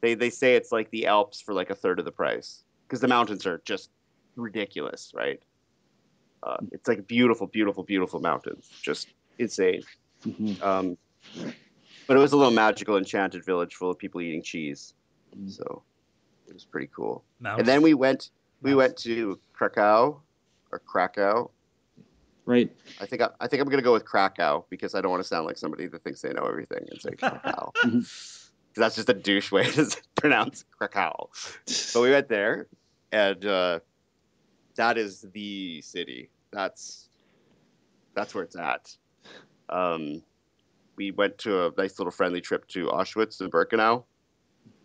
they 0.00 0.14
they 0.14 0.30
say 0.30 0.56
it's 0.56 0.72
like 0.72 0.90
the 0.90 1.06
Alps 1.06 1.40
for 1.40 1.54
like 1.54 1.70
a 1.70 1.74
third 1.74 1.98
of 1.98 2.04
the 2.04 2.12
price 2.12 2.64
because 2.86 3.00
the 3.00 3.08
mountains 3.08 3.46
are 3.46 3.62
just 3.64 3.90
ridiculous, 4.36 5.12
right? 5.14 5.40
Uh, 6.42 6.56
it's 6.72 6.88
like 6.88 7.06
beautiful, 7.06 7.46
beautiful, 7.46 7.84
beautiful 7.84 8.20
mountains, 8.20 8.68
just 8.82 9.08
insane. 9.38 9.82
hmm 10.24 10.54
Um, 10.60 10.96
but 12.08 12.16
it 12.16 12.20
was 12.20 12.32
a 12.32 12.36
little 12.36 12.52
magical, 12.52 12.96
enchanted 12.96 13.44
village 13.44 13.76
full 13.76 13.90
of 13.90 13.98
people 13.98 14.20
eating 14.20 14.42
cheese, 14.42 14.94
Mm. 15.38 15.48
so 15.50 15.82
it 16.48 16.52
was 16.52 16.64
pretty 16.64 16.88
cool. 16.94 17.24
Mouse. 17.40 17.58
And 17.60 17.66
then 17.68 17.80
we 17.80 17.94
went 17.94 18.30
we 18.60 18.72
Mouse. 18.72 18.78
went 18.78 18.96
to 18.98 19.40
Krakow 19.52 20.20
or 20.72 20.78
Krakow. 20.80 21.50
Right. 22.52 22.70
I 23.00 23.06
think 23.06 23.22
I, 23.22 23.30
I 23.40 23.46
think 23.46 23.62
I'm 23.62 23.68
gonna 23.70 23.80
go 23.80 23.94
with 23.94 24.04
Krakow 24.04 24.66
because 24.68 24.94
I 24.94 25.00
don't 25.00 25.10
want 25.10 25.22
to 25.22 25.26
sound 25.26 25.46
like 25.46 25.56
somebody 25.56 25.86
that 25.86 26.04
thinks 26.04 26.20
they 26.20 26.34
know 26.34 26.44
everything 26.44 26.84
and 26.90 27.00
say 27.00 27.10
Krakow. 27.18 27.72
Mhm. 27.82 28.00
'Cause 28.74 28.80
That's 28.80 28.94
just 28.96 29.08
a 29.08 29.14
douche 29.14 29.50
way 29.50 29.64
to 29.70 29.96
pronounce 30.16 30.64
Krakow. 30.78 31.30
But 31.94 32.00
we 32.02 32.10
went 32.10 32.28
there, 32.28 32.68
and 33.10 33.42
uh, 33.46 33.80
that 34.76 34.98
is 34.98 35.24
the 35.32 35.80
city. 35.80 36.28
That's 36.52 37.08
that's 38.14 38.34
where 38.34 38.44
it's 38.44 38.56
at. 38.56 38.94
Um, 39.70 40.22
we 40.96 41.10
went 41.10 41.38
to 41.38 41.66
a 41.66 41.72
nice 41.78 41.98
little 41.98 42.10
friendly 42.10 42.42
trip 42.42 42.68
to 42.68 42.88
Auschwitz 42.88 43.40
and 43.40 43.50
Birkenau. 43.50 44.04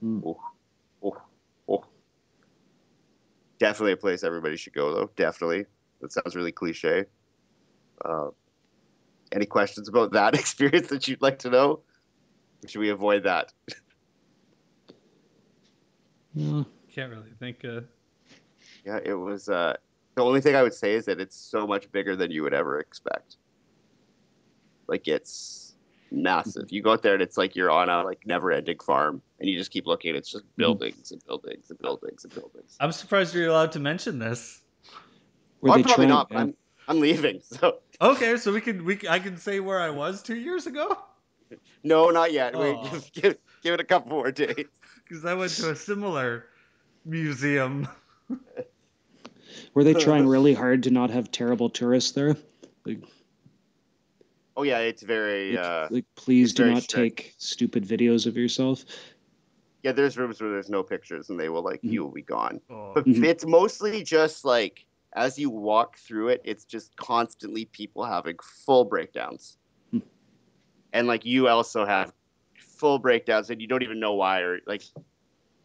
Mm. 0.02 0.22
Oh, 0.26 0.40
oh, 1.04 1.18
oh. 1.68 1.84
Definitely 3.60 3.92
a 3.94 3.98
place 3.98 4.24
everybody 4.24 4.56
should 4.56 4.74
go, 4.74 4.94
though. 4.94 5.12
Definitely. 5.18 5.66
That 6.00 6.14
sounds 6.14 6.34
really 6.36 6.52
cliche. 6.54 7.06
Uh, 8.04 8.30
any 9.32 9.46
questions 9.46 9.88
about 9.88 10.12
that 10.14 10.34
experience 10.40 10.88
that 10.90 11.08
you'd 11.08 11.22
like 11.22 11.40
to 11.40 11.50
know? 11.50 11.82
Or 12.64 12.68
should 12.68 12.80
we 12.80 12.90
avoid 12.90 13.24
that? 13.24 13.54
Yeah. 16.34 16.64
Can't 16.94 17.12
really 17.12 17.32
think. 17.40 17.64
Uh, 17.66 17.82
Yeah, 18.86 19.00
it 19.04 19.14
was. 19.14 19.50
Uh, 19.50 19.76
the 20.16 20.24
only 20.24 20.42
thing 20.42 20.56
I 20.56 20.64
would 20.64 20.74
say 20.74 20.94
is 20.94 21.06
that 21.06 21.20
it's 21.20 21.36
so 21.36 21.68
much 21.68 21.92
bigger 21.92 22.16
than 22.16 22.32
you 22.32 22.44
would 22.44 22.54
ever 22.54 22.80
expect. 22.80 23.38
Like 24.88 25.08
it's 25.08 25.76
massive. 26.12 26.72
You 26.72 26.82
go 26.82 26.94
out 26.94 27.04
there 27.04 27.14
and 27.14 27.22
it's 27.22 27.38
like 27.38 27.56
you're 27.56 27.70
on 27.70 27.90
a 27.90 28.04
like 28.04 28.26
never-ending 28.26 28.80
farm, 28.80 29.22
and 29.40 29.50
you 29.50 29.58
just 29.58 29.70
keep 29.72 29.86
looking. 29.86 30.16
It's 30.16 30.32
just 30.32 30.44
buildings 30.56 31.12
and 31.12 31.24
buildings 31.26 31.70
and 31.70 31.78
buildings 31.80 32.24
and 32.24 32.34
buildings. 32.34 32.78
I'm 32.80 32.92
surprised 32.92 33.36
you're 33.36 33.50
allowed 33.50 33.74
to 33.74 33.80
mention 33.80 34.18
this. 34.18 34.62
Well, 35.62 35.74
I'm 35.74 35.84
probably 35.84 36.06
trying- 36.06 36.10
not. 36.10 36.28
yeah. 36.32 36.40
I'm 36.40 36.54
I'm 36.88 37.00
leaving. 37.00 37.42
So 37.60 37.80
Okay, 38.00 38.38
so 38.38 38.54
we 38.54 38.62
can 38.62 38.86
we 38.86 39.00
I 39.10 39.20
can 39.20 39.38
say 39.38 39.60
where 39.60 39.80
I 39.80 39.90
was 39.90 40.22
two 40.22 40.36
years 40.36 40.68
ago 40.68 40.98
no, 41.84 42.10
not 42.10 42.32
yet. 42.32 42.58
Wait, 42.58 42.76
Aw. 42.76 42.90
give, 42.90 43.12
give, 43.14 43.38
give 43.64 43.74
it 43.74 43.80
a 43.80 43.84
couple 43.84 44.10
more 44.12 44.32
days. 44.32 44.56
because 45.08 45.26
I 45.26 45.34
went 45.34 45.52
to 45.54 45.72
a 45.72 45.76
similar 45.76 46.46
museum. 47.06 47.88
Were 49.74 49.84
they 49.84 49.94
trying 49.94 50.28
really 50.28 50.54
hard 50.54 50.84
to 50.84 50.92
not 50.92 51.10
have 51.12 51.32
terrible 51.32 51.70
tourists 51.70 52.12
there? 52.12 52.36
Like, 52.86 53.04
Oh 54.56 54.64
yeah, 54.64 54.80
it's 54.80 55.04
very. 55.04 55.52
Like, 55.52 55.60
Uh, 55.66 55.88
like, 55.92 56.06
please 56.16 56.54
do 56.54 56.66
not 56.66 56.84
strict. 56.84 57.20
take 57.20 57.36
stupid 57.38 57.86
videos 57.86 58.26
of 58.26 58.36
yourself. 58.36 58.84
yeah, 59.84 59.92
there's 59.92 60.18
rooms 60.18 60.42
where 60.42 60.50
there's 60.50 60.70
no 60.70 60.84
pictures, 60.84 61.30
and 61.30 61.40
they 61.40 61.48
will 61.48 61.62
like 61.64 61.82
Mhm. 61.84 61.92
you 61.92 62.04
will 62.04 62.12
be 62.12 62.24
gone. 62.24 62.60
Oh. 62.70 62.94
But 62.96 63.06
Mhm. 63.06 63.24
it's 63.24 63.46
mostly 63.46 64.04
just 64.04 64.44
like 64.44 64.86
as 65.16 65.38
you 65.40 65.50
walk 65.50 65.98
through 65.98 66.30
it, 66.30 66.42
it's 66.46 66.66
just 66.66 66.96
constantly 66.98 67.66
people 67.66 68.04
having 68.06 68.38
full 68.66 68.86
breakdowns, 68.86 69.58
Hmm. 69.92 70.00
and 70.94 71.08
like 71.08 71.26
you 71.26 71.48
also 71.48 71.86
have 71.86 72.14
full 72.58 73.00
breakdowns, 73.00 73.50
and 73.50 73.62
you 73.62 73.68
don't 73.68 73.84
even 73.84 74.00
know 74.00 74.14
why, 74.16 74.42
or 74.42 74.60
like, 74.68 74.84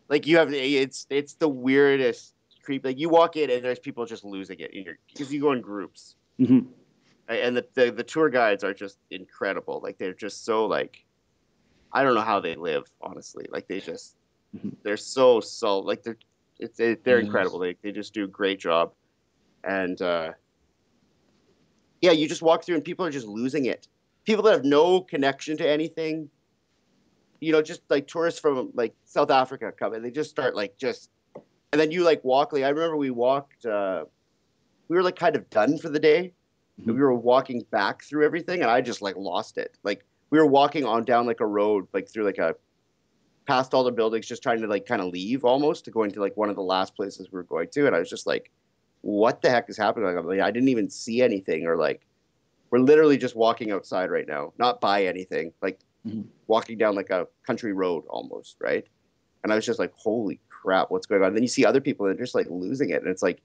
like 0.09 0.27
you 0.27 0.39
have 0.39 0.53
it's 0.53 1.07
it's 1.11 1.35
the 1.35 1.49
weirdest 1.49 2.35
creep. 2.65 2.85
Like 2.85 2.99
you 2.99 3.09
walk 3.09 3.37
in 3.37 3.51
and 3.51 3.65
there's 3.65 3.79
people 3.79 4.07
just 4.07 4.25
losing 4.25 4.61
it 4.61 4.73
in 4.75 4.85
your 4.85 4.99
because 5.09 5.33
you 5.33 5.41
go 5.41 5.53
in 5.53 5.61
groups, 5.61 6.17
hmm 6.39 6.61
and 7.29 7.57
the, 7.57 7.67
the 7.75 7.91
the 7.93 8.05
tour 8.05 8.29
guides 8.31 8.65
are 8.65 8.75
just 8.75 8.99
incredible. 9.11 9.81
Like 9.83 9.99
they're 9.99 10.15
just 10.15 10.45
so 10.45 10.67
like, 10.67 11.05
I 11.93 12.03
don't 12.03 12.15
know 12.15 12.21
how 12.23 12.41
they 12.41 12.57
live 12.57 12.85
honestly. 13.01 13.47
Like 13.51 13.69
they 13.69 13.81
just 13.81 14.17
Mhm. 14.57 14.77
they're 14.85 14.97
so 14.97 15.41
so 15.41 15.81
like 15.81 16.03
they're 16.03 16.19
it's 16.59 16.77
they, 16.79 16.95
they're 16.95 17.19
Yes. 17.19 17.27
incredible. 17.27 17.59
They 17.59 17.77
they 17.83 17.93
just 17.93 18.15
do 18.15 18.25
a 18.25 18.29
great 18.29 18.61
job, 18.61 18.95
and 19.65 20.01
uh, 20.03 20.33
yeah, 22.01 22.13
you 22.13 22.29
just 22.29 22.43
walk 22.43 22.65
through 22.65 22.77
and 22.77 22.85
people 22.85 23.05
are 23.07 23.11
just 23.11 23.27
losing 23.27 23.67
it. 23.67 23.89
People 24.25 24.43
that 24.45 24.53
have 24.53 24.65
no 24.65 25.01
connection 25.01 25.57
to 25.57 25.69
anything, 25.69 26.29
you 27.41 27.53
know, 27.53 27.63
just 27.63 27.83
like 27.89 28.07
tourists 28.07 28.41
from 28.41 28.71
like 28.75 28.95
South 29.05 29.31
Africa 29.31 29.73
come 29.77 29.95
and 29.95 30.05
they 30.05 30.11
just 30.11 30.31
start 30.31 30.55
like 30.55 30.77
just, 30.79 31.11
and 31.73 31.81
then 31.81 31.91
you 31.91 32.05
like 32.05 32.23
walk. 32.25 32.53
Like 32.53 32.65
I 32.65 32.69
remember 32.69 32.97
we 32.97 33.11
walked. 33.11 33.67
Uh, 33.67 34.05
we 34.89 34.97
were 34.97 35.03
like 35.03 35.17
kind 35.17 35.37
of 35.37 35.49
done 35.51 35.79
for 35.79 35.89
the 35.89 35.99
day. 35.99 36.33
Mhm. 36.81 36.95
we 36.95 37.01
were 37.01 37.15
walking 37.15 37.65
back 37.71 38.03
through 38.03 38.25
everything, 38.25 38.63
and 38.63 38.71
I 38.71 38.81
just 38.81 39.03
like 39.03 39.17
lost 39.17 39.59
it. 39.59 39.77
Like 39.83 40.05
we 40.31 40.39
were 40.39 40.47
walking 40.47 40.85
on 40.85 41.05
down 41.05 41.27
like 41.27 41.41
a 41.41 41.47
road, 41.47 41.87
like 41.93 42.09
through 42.09 42.25
like 42.25 42.39
a 42.39 42.55
past 43.47 43.75
all 43.75 43.85
the 43.85 43.93
buildings, 43.93 44.27
just 44.27 44.43
trying 44.43 44.61
to 44.61 44.67
like 44.67 44.87
kind 44.87 45.03
of 45.03 45.09
leave 45.09 45.45
almost 45.45 45.85
to 45.85 45.91
go 45.91 46.03
into 46.05 46.21
like 46.21 46.37
one 46.37 46.49
of 46.49 46.57
the 46.57 46.63
last 46.63 46.95
places 46.95 47.29
we 47.31 47.37
were 47.37 47.43
going 47.45 47.69
to, 47.73 47.87
and 47.87 47.95
I 47.95 47.99
was 47.99 48.09
just 48.09 48.27
like, 48.27 48.51
"What 49.03 49.43
the 49.43 49.51
heck 49.51 49.69
is 49.69 49.77
happening?" 49.77 50.17
I'm 50.17 50.27
like, 50.27 50.41
I 50.41 50.51
didn't 50.51 50.69
even 50.71 50.89
see 50.91 51.23
anything, 51.23 51.67
or 51.67 51.77
like 51.77 52.07
we're 52.71 52.79
literally 52.79 53.19
just 53.19 53.37
walking 53.37 53.71
outside 53.71 54.11
right 54.11 54.27
now, 54.27 54.53
not 54.59 54.81
by 54.81 55.05
anything, 55.05 55.53
like 55.61 55.81
Mhm. 56.07 56.27
walking 56.47 56.79
down 56.79 56.95
like 56.95 57.11
a 57.11 57.29
country 57.47 57.73
road 57.73 58.05
almost, 58.09 58.57
right? 58.61 58.87
And 59.45 59.53
I 59.53 59.57
was 59.57 59.67
just 59.67 59.79
like, 59.79 59.93
"Holy 59.95 60.41
crap, 60.49 60.91
what's 60.91 61.07
going 61.07 61.23
on?" 61.23 61.29
And 61.29 61.37
then 61.37 61.43
you 61.45 61.49
see 61.49 61.65
other 61.67 61.81
people 61.81 62.07
that 62.07 62.13
are 62.17 62.23
just 62.23 62.35
like 62.35 62.49
losing 62.49 62.91
it, 62.91 63.03
and 63.03 63.11
it's 63.11 63.23
like 63.23 63.43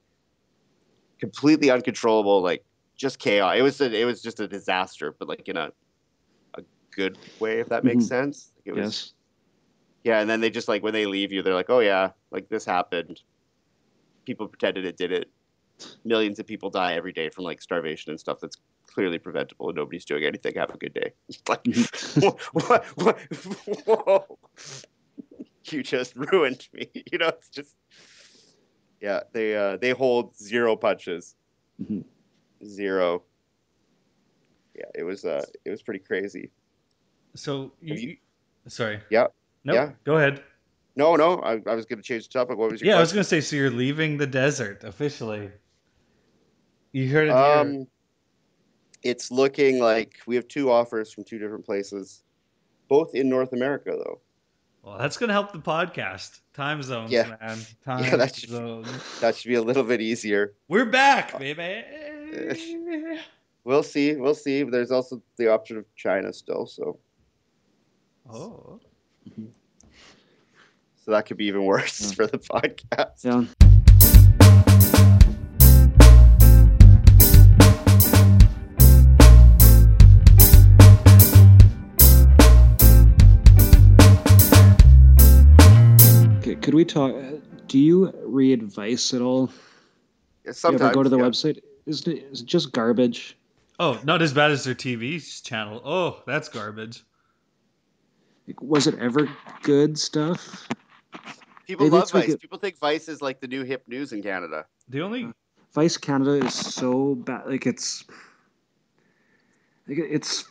completely 1.20 1.70
uncontrollable, 1.70 2.42
like 2.42 2.64
just 2.96 3.20
chaos. 3.20 3.56
It 3.58 3.62
was 3.64 3.82
a, 3.82 3.92
it 3.94 4.06
was 4.06 4.22
just 4.22 4.40
a 4.40 4.48
disaster, 4.48 5.16
but 5.18 5.28
like 5.28 5.48
in 5.48 5.58
a 5.58 5.72
a 6.56 6.64
good 6.96 7.18
way, 7.40 7.60
if 7.60 7.70
that 7.70 7.84
makes 7.84 8.06
Mhm. 8.06 8.08
sense. 8.08 8.52
It 8.66 8.72
was, 8.74 8.84
Yes. 8.84 9.14
yeah, 10.04 10.20
and 10.22 10.30
then 10.30 10.42
they 10.42 10.50
just 10.50 10.68
like 10.68 10.84
when 10.84 10.94
they 10.94 11.06
leave 11.06 11.32
you, 11.32 11.42
they're 11.42 11.54
like, 11.54 11.70
"Oh 11.70 11.80
yeah, 11.80 12.12
like 12.32 12.50
this 12.50 12.66
happened." 12.66 13.22
People 14.26 14.48
pretended 14.48 14.86
it 14.86 14.98
did 14.98 15.12
it. 15.12 15.32
Millions 16.06 16.40
of 16.40 16.48
people 16.48 16.70
die 16.70 16.94
every 16.94 17.14
day 17.14 17.30
from 17.30 17.44
like 17.44 17.62
starvation 17.62 18.10
and 18.12 18.20
stuff 18.20 18.40
that's 18.40 18.58
clearly 18.88 19.20
preventable, 19.20 19.70
and 19.70 19.76
nobody's 19.76 20.06
doing 20.06 20.24
anything. 20.24 20.56
Have 20.56 20.70
a 20.72 20.78
good 20.78 20.94
day. 20.94 21.14
Like, 21.48 21.66
what, 22.54 22.86
what, 22.96 23.20
whoa. 23.86 24.38
You 25.70 25.84
just 25.84 26.16
ruined 26.16 26.66
me. 26.74 26.88
You 27.12 27.18
know, 27.18 27.28
it's 27.28 27.50
just, 27.50 27.76
yeah. 29.02 29.20
They 29.34 29.54
uh, 29.56 29.76
they 29.78 29.92
hold 29.92 30.34
zero 30.38 30.78
punches, 30.78 31.36
Mhm. 31.84 32.06
zero. 32.66 33.24
Yeah, 34.74 34.86
it 34.96 35.04
was 35.04 35.26
uh, 35.26 35.44
it 35.66 35.70
was 35.70 35.82
pretty 35.82 36.00
crazy. 36.00 36.52
So 37.36 37.74
you, 37.82 37.96
you- 37.96 38.10
you- 38.10 38.18
sorry. 38.70 39.02
Yeah. 39.10 39.28
No. 39.66 39.74
Yeah. 39.74 39.92
Go 40.06 40.16
ahead. 40.18 40.42
No, 40.96 41.16
no, 41.18 41.40
I, 41.42 41.62
I 41.68 41.76
was 41.76 41.86
going 41.86 42.00
to 42.00 42.04
change 42.04 42.28
the 42.30 42.34
topic. 42.40 42.58
What 42.58 42.72
was 42.72 42.82
your 42.82 42.90
Yeah, 42.92 42.98
I 42.98 43.02
was 43.02 43.12
gonna 43.12 43.24
say. 43.26 43.42
So 43.42 43.56
you're 43.58 43.70
leaving 43.70 44.18
the 44.18 44.26
desert 44.26 44.84
officially. 44.86 45.52
You 46.98 47.08
heard 47.10 47.28
it 47.28 47.32
here. 47.32 47.38
Um, 47.38 47.88
it's 49.04 49.30
looking 49.30 49.78
like 49.78 50.16
we 50.26 50.36
have 50.36 50.48
two 50.48 50.72
offers 50.72 51.14
from 51.14 51.26
two 51.26 51.38
different 51.38 51.64
places, 51.64 52.24
both 52.88 53.14
in 53.14 53.30
North 53.30 53.54
America, 53.54 53.92
though. 53.92 54.20
Well, 54.82 54.98
that's 54.98 55.16
gonna 55.16 55.34
help 55.34 55.52
the 55.54 55.60
podcast. 55.60 56.40
Time 56.56 56.82
zones, 56.82 57.12
Yeah. 57.12 57.36
man. 57.40 57.60
Time 57.86 58.04
Yeah, 58.04 58.16
that 58.16 58.36
should- 58.36 58.50
zones. 58.50 58.88
That 59.22 59.36
should 59.36 59.50
be 59.50 59.54
a 59.56 59.62
little 59.62 59.84
bit 59.84 60.02
easier. 60.02 60.56
We're 60.70 60.86
back, 60.86 61.38
baby. 61.38 61.84
We'll 63.64 63.84
see. 63.84 64.16
We'll 64.16 64.34
see. 64.34 64.64
There's 64.64 64.90
also 64.90 65.22
the 65.38 65.50
option 65.50 65.78
of 65.78 65.86
China 65.96 66.34
still, 66.34 66.66
so 66.66 66.98
oh. 68.28 68.80
so 71.06 71.12
that 71.12 71.28
could 71.28 71.38
be 71.38 71.46
even 71.46 71.64
worse 71.64 72.02
Yeah. 72.10 72.16
for 72.16 72.26
the 72.26 72.40
podcast. 72.40 73.24
Yeah. 73.24 73.67
Could 86.68 86.74
we 86.74 86.84
talk? 86.84 87.16
Do 87.68 87.80
you 87.80 88.12
read 88.26 88.62
Vice 88.64 89.14
at 89.14 89.22
all? 89.22 89.48
Sometimes. 89.48 89.64
You 90.44 90.54
Sometimes 90.54 90.82
ever 90.82 90.94
go 90.94 91.04
to 91.04 91.10
the 91.10 91.18
yeah. 91.18 91.24
website? 91.24 91.62
Is 91.86 92.06
it, 92.06 92.28
is 92.30 92.42
it 92.42 92.46
just 92.46 92.74
garbage? 92.74 93.38
Oh, 93.80 93.98
not 94.04 94.22
as 94.22 94.34
bad 94.34 94.52
as 94.52 94.66
their 94.66 94.76
TV 94.76 95.22
channel. 95.44 95.82
Oh, 95.86 96.22
that's 96.28 96.50
garbage. 96.50 97.06
Like, 98.48 98.62
was 98.62 98.86
it 98.86 99.00
ever 99.00 99.30
good 99.64 99.98
stuff? 99.98 100.68
People 101.66 101.86
Maybe 101.86 101.94
love 101.96 102.04
it's 102.04 102.14
like 102.14 102.26
Vice. 102.26 102.34
a- 102.34 102.38
People 102.38 102.58
think 102.58 102.78
Vice 102.80 103.08
is 103.08 103.22
like 103.22 103.40
the 103.40 103.48
new 103.48 103.64
hip 103.64 103.84
news 103.88 104.12
in 104.12 104.22
Canada. 104.22 104.66
The 104.90 105.00
only 105.04 105.30
Vice 105.74 105.96
Canada 105.96 106.46
is 106.46 106.54
so 106.54 107.16
bad. 107.16 107.48
Like 107.48 107.66
it's, 107.66 108.04
like 109.88 110.00
it's 110.00 110.44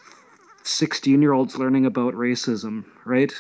sixteen-year-olds 0.62 1.58
learning 1.58 1.84
about 1.84 2.14
racism, 2.14 2.86
right? 3.04 3.34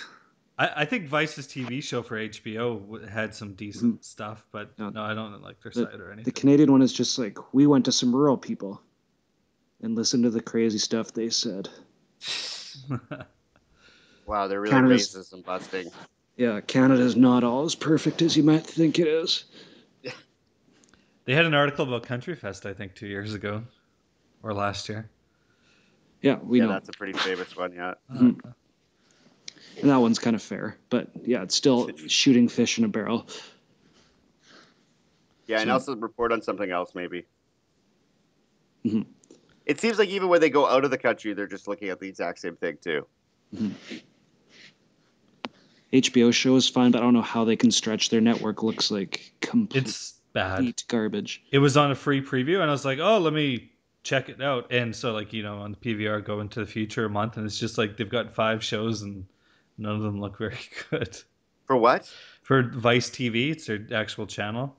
I, 0.58 0.70
I 0.82 0.84
think 0.86 1.06
Vice's 1.06 1.46
TV 1.46 1.82
show 1.82 2.02
for 2.02 2.16
HBO 2.18 3.06
had 3.08 3.34
some 3.34 3.52
decent 3.54 4.04
stuff, 4.04 4.46
but 4.52 4.72
Yeah. 4.78 4.90
no, 4.90 5.02
I 5.02 5.14
don't 5.14 5.42
like 5.42 5.60
their 5.62 5.72
The- 5.72 5.84
site 5.90 6.00
or 6.00 6.06
anything. 6.12 6.24
The. 6.24 6.32
Canadian 6.40 6.72
one 6.72 6.82
is 6.82 6.92
just 6.92 7.18
like 7.18 7.38
we 7.54 7.66
went 7.66 7.84
to 7.86 7.92
some 7.92 8.14
rural 8.14 8.38
people 8.38 8.80
and 9.82 9.94
listened 9.94 10.24
to 10.24 10.30
the 10.30 10.40
crazy 10.40 10.78
stuff 10.78 11.12
they 11.12 11.28
said. 11.30 11.68
Wow, 14.26 14.48
they're 14.48 14.60
really 14.60 14.72
Canada's- 14.72 15.14
racist 15.14 15.32
and 15.32 15.44
busting. 15.44 15.88
Yeah, 16.36 16.60
Canada's 16.60 17.14
not 17.14 17.44
all 17.44 17.64
as 17.64 17.76
perfect 17.76 18.22
as 18.22 18.36
you 18.36 18.42
might 18.42 18.66
think 18.66 18.98
it 18.98 19.06
is. 19.06 19.44
they 21.24 21.32
had 21.32 21.44
an 21.46 21.54
article 21.54 21.86
about 21.86 22.02
Country 22.02 22.34
Fest, 22.34 22.66
I 22.66 22.74
think, 22.74 22.94
two 22.96 23.06
years 23.06 23.34
ago 23.34 23.62
or 24.42 24.52
last 24.52 24.88
year. 24.88 25.08
Yeah, 26.22 26.38
we 26.42 26.58
yeah, 26.58 26.66
know. 26.66 26.72
that's 26.72 26.88
a 26.88 26.92
pretty 26.92 27.12
famous 27.12 27.56
one. 27.56 27.72
Yeah. 27.72 27.94
Mhm. 28.12 28.40
And 29.80 29.90
that 29.90 29.98
one's 29.98 30.18
kind 30.18 30.34
of 30.34 30.42
fair, 30.42 30.76
but 30.88 31.10
yeah, 31.24 31.42
it's 31.42 31.54
still 31.54 31.90
shooting 32.06 32.48
fish 32.48 32.78
in 32.78 32.84
a 32.84 32.88
barrel. 32.88 33.26
Yeah, 35.46 35.60
and 35.60 35.70
also 35.70 35.94
report 35.94 36.32
on 36.32 36.42
something 36.42 36.70
else 36.70 36.92
maybe. 36.94 37.26
Mhm. 38.84 39.06
It 39.66 39.80
seems 39.80 39.98
like 39.98 40.08
even 40.08 40.28
when 40.28 40.40
they 40.40 40.50
go 40.50 40.66
out 40.66 40.84
of 40.84 40.90
the 40.90 40.98
country, 40.98 41.34
they're 41.34 41.46
just 41.46 41.68
looking 41.68 41.88
at 41.88 42.00
the 42.00 42.08
exact 42.08 42.38
same 42.38 42.56
thing 42.56 42.78
too. 42.80 43.06
HBO 45.92 46.32
show 46.32 46.56
is 46.56 46.68
fine, 46.68 46.90
but 46.90 46.98
I 47.00 47.04
don't 47.04 47.14
know 47.14 47.22
how 47.22 47.44
they 47.44 47.56
can 47.56 47.70
stretch 47.70 48.10
their 48.10 48.20
network. 48.20 48.62
Looks 48.62 48.90
like 48.90 49.32
complete 49.40 49.84
It's 49.86 50.14
bad. 50.32 50.82
garbage. 50.88 51.42
It 51.50 51.58
was 51.58 51.76
on 51.76 51.90
a 51.90 51.94
free 51.94 52.22
preview, 52.22 52.60
and 52.60 52.64
I 52.64 52.72
was 52.72 52.84
like, 52.84 52.98
oh, 52.98 53.18
let 53.18 53.32
me 53.32 53.70
check 54.02 54.28
it 54.28 54.40
out. 54.40 54.72
And 54.72 54.94
so, 54.94 55.12
like, 55.12 55.32
you 55.32 55.42
know, 55.42 55.58
on 55.58 55.72
the 55.72 55.76
PVR, 55.94 56.24
go 56.24 56.40
into 56.40 56.60
the 56.60 56.66
future 56.66 57.04
a 57.04 57.10
month, 57.10 57.36
and 57.36 57.46
it's 57.46 57.58
just 57.58 57.78
like 57.78 57.96
they've 57.96 58.08
got 58.08 58.34
five 58.34 58.62
shows, 58.64 59.02
and 59.02 59.26
none 59.78 59.96
of 59.96 60.02
them 60.02 60.20
look 60.20 60.38
very 60.38 60.58
good. 60.90 61.18
For 61.66 61.76
what? 61.76 62.10
For 62.42 62.62
Vice 62.62 63.10
TV, 63.10 63.50
it's 63.50 63.66
their 63.66 63.86
actual 63.92 64.26
channel. 64.26 64.76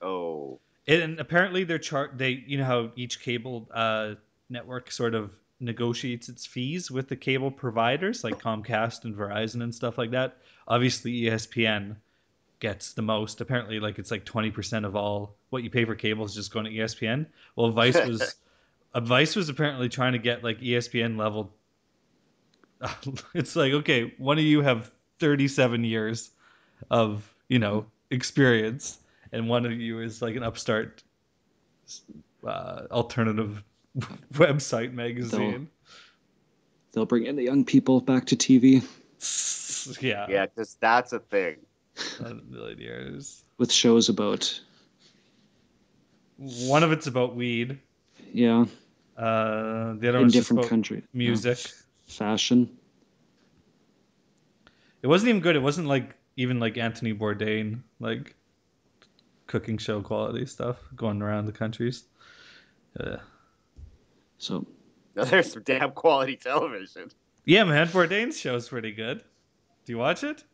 Oh, 0.00 0.60
And 0.86 1.18
apparently, 1.20 1.64
they're 1.64 1.78
chart. 1.78 2.18
They, 2.18 2.42
you 2.46 2.58
know, 2.58 2.64
how 2.64 2.90
each 2.96 3.20
cable 3.20 3.68
uh, 3.72 4.14
network 4.48 4.90
sort 4.90 5.14
of 5.14 5.30
negotiates 5.60 6.28
its 6.28 6.44
fees 6.44 6.90
with 6.90 7.08
the 7.08 7.16
cable 7.16 7.50
providers, 7.50 8.24
like 8.24 8.40
Comcast 8.40 9.04
and 9.04 9.14
Verizon 9.14 9.62
and 9.62 9.74
stuff 9.74 9.96
like 9.98 10.10
that. 10.10 10.38
Obviously, 10.66 11.22
ESPN 11.22 11.96
gets 12.60 12.92
the 12.92 13.02
most. 13.02 13.40
Apparently, 13.40 13.80
like 13.80 13.98
it's 13.98 14.10
like 14.10 14.24
twenty 14.24 14.50
percent 14.50 14.84
of 14.84 14.96
all 14.96 15.36
what 15.50 15.62
you 15.62 15.70
pay 15.70 15.84
for 15.84 15.94
cable 15.94 16.24
is 16.24 16.34
just 16.34 16.52
going 16.52 16.64
to 16.64 16.70
ESPN. 16.70 17.26
Well, 17.56 17.70
Vice 17.70 18.04
was, 18.06 18.34
uh, 18.94 19.00
Vice 19.00 19.36
was 19.36 19.48
apparently 19.48 19.88
trying 19.88 20.12
to 20.12 20.18
get 20.18 20.42
like 20.44 20.60
ESPN 20.60 21.16
level. 21.16 21.52
it's 23.34 23.54
like 23.56 23.72
okay, 23.72 24.12
one 24.18 24.38
of 24.38 24.44
you 24.44 24.60
have 24.62 24.90
thirty-seven 25.18 25.84
years 25.84 26.30
of 26.90 27.32
you 27.48 27.58
know 27.58 27.86
experience 28.10 28.98
and 29.32 29.48
one 29.48 29.64
of 29.66 29.72
you 29.72 30.00
is 30.00 30.20
like 30.20 30.36
an 30.36 30.42
upstart 30.42 31.02
uh, 32.46 32.82
alternative 32.90 33.62
website 34.34 34.92
magazine. 34.92 35.68
they'll 36.92 37.06
bring 37.06 37.24
in 37.26 37.36
the 37.36 37.42
young 37.44 37.64
people 37.64 38.00
back 38.00 38.26
to 38.26 38.36
TV 38.36 38.82
yeah, 40.02 40.26
Yeah, 40.28 40.46
because 40.46 40.76
that's 40.80 41.12
a 41.12 41.18
thing. 41.20 41.56
a 42.20 42.34
million 42.34 42.78
years. 42.78 43.42
with 43.58 43.70
shows 43.72 44.08
about 44.08 44.60
One 46.36 46.82
of 46.82 46.92
it's 46.92 47.06
about 47.06 47.36
weed. 47.36 47.78
yeah 48.32 48.64
Uh, 49.16 49.94
the 49.94 50.08
other 50.08 50.18
in 50.18 50.22
one's 50.24 50.32
different 50.32 50.60
about 50.60 50.68
countries. 50.70 51.04
music. 51.12 51.58
Fashion. 52.12 52.76
It 55.02 55.06
wasn't 55.06 55.30
even 55.30 55.40
good. 55.40 55.56
It 55.56 55.62
wasn't 55.62 55.88
like 55.88 56.14
even 56.36 56.60
like 56.60 56.76
Anthony 56.78 57.12
Bourdain 57.12 57.82
like 58.00 58.34
cooking 59.46 59.78
show 59.78 60.00
quality 60.00 60.46
stuff 60.46 60.76
going 60.94 61.20
around 61.22 61.46
the 61.46 61.52
countries. 61.52 62.04
Uh, 62.98 63.16
So 64.38 64.66
Now, 65.16 65.24
there's 65.30 65.52
some 65.52 65.62
damn 65.62 65.92
quality 65.92 66.36
television. 66.36 67.10
yeah, 67.44 67.64
man, 67.64 67.88
Bourdain's 67.88 68.38
show's 68.38 68.68
pretty 68.68 68.92
good. 68.92 69.18
Do 69.84 69.92
you 69.92 69.98
watch 69.98 70.22
it? 70.24 70.44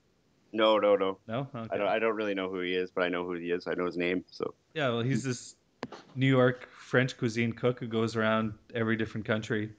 No, 0.52 0.78
no, 0.78 0.96
no. 0.96 1.18
No. 1.28 1.46
Okay. 1.54 1.68
I 1.74 1.76
don't. 1.76 1.88
I 1.88 1.98
don't 1.98 2.16
really 2.16 2.34
know 2.34 2.48
who 2.48 2.60
he 2.60 2.72
is, 2.72 2.90
but 2.90 3.04
I 3.04 3.08
know 3.10 3.24
who 3.24 3.34
he 3.34 3.50
is. 3.50 3.66
I 3.66 3.74
know 3.74 3.84
his 3.84 3.98
name. 3.98 4.24
So 4.30 4.54
Yeah, 4.72 4.88
well, 4.88 5.02
he's 5.02 5.22
this 5.22 5.56
New 6.16 6.26
York 6.26 6.66
French 6.72 7.18
cuisine 7.18 7.52
cook 7.52 7.78
who 7.80 7.86
goes 7.86 8.16
around 8.16 8.54
every 8.74 8.96
different 8.96 9.26
country 9.26 9.72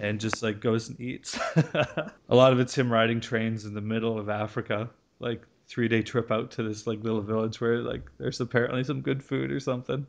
and 0.00 0.20
just 0.20 0.42
like 0.42 0.60
goes 0.60 0.88
and 0.88 1.00
eats. 1.00 1.38
a 1.56 2.12
lot 2.28 2.52
of 2.52 2.60
it's 2.60 2.76
him 2.76 2.92
riding 2.92 3.20
trains 3.20 3.64
in 3.64 3.74
the 3.74 3.80
middle 3.80 4.18
of 4.18 4.28
Africa, 4.28 4.90
like 5.20 5.42
three 5.68 5.88
day 5.88 6.02
trip 6.02 6.30
out 6.30 6.52
to 6.52 6.62
this 6.62 6.86
like 6.86 7.02
little 7.02 7.22
village 7.22 7.60
where 7.60 7.78
like 7.78 8.02
there's 8.18 8.40
apparently 8.40 8.84
some 8.84 9.00
good 9.00 9.22
food 9.22 9.50
or 9.50 9.60
something. 9.60 10.06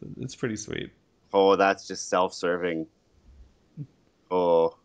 So 0.00 0.06
it's 0.20 0.34
pretty 0.36 0.56
sweet. 0.56 0.90
oh, 1.32 1.56
that's 1.56 1.86
just 1.86 2.08
self-serving. 2.08 2.86
Oh, 4.30 4.76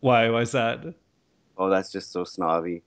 Why? 0.00 0.30
Why's 0.30 0.52
that? 0.52 0.94
oh, 1.58 1.70
that's 1.70 1.90
just 1.92 2.12
so 2.12 2.24
snobby. 2.24 2.82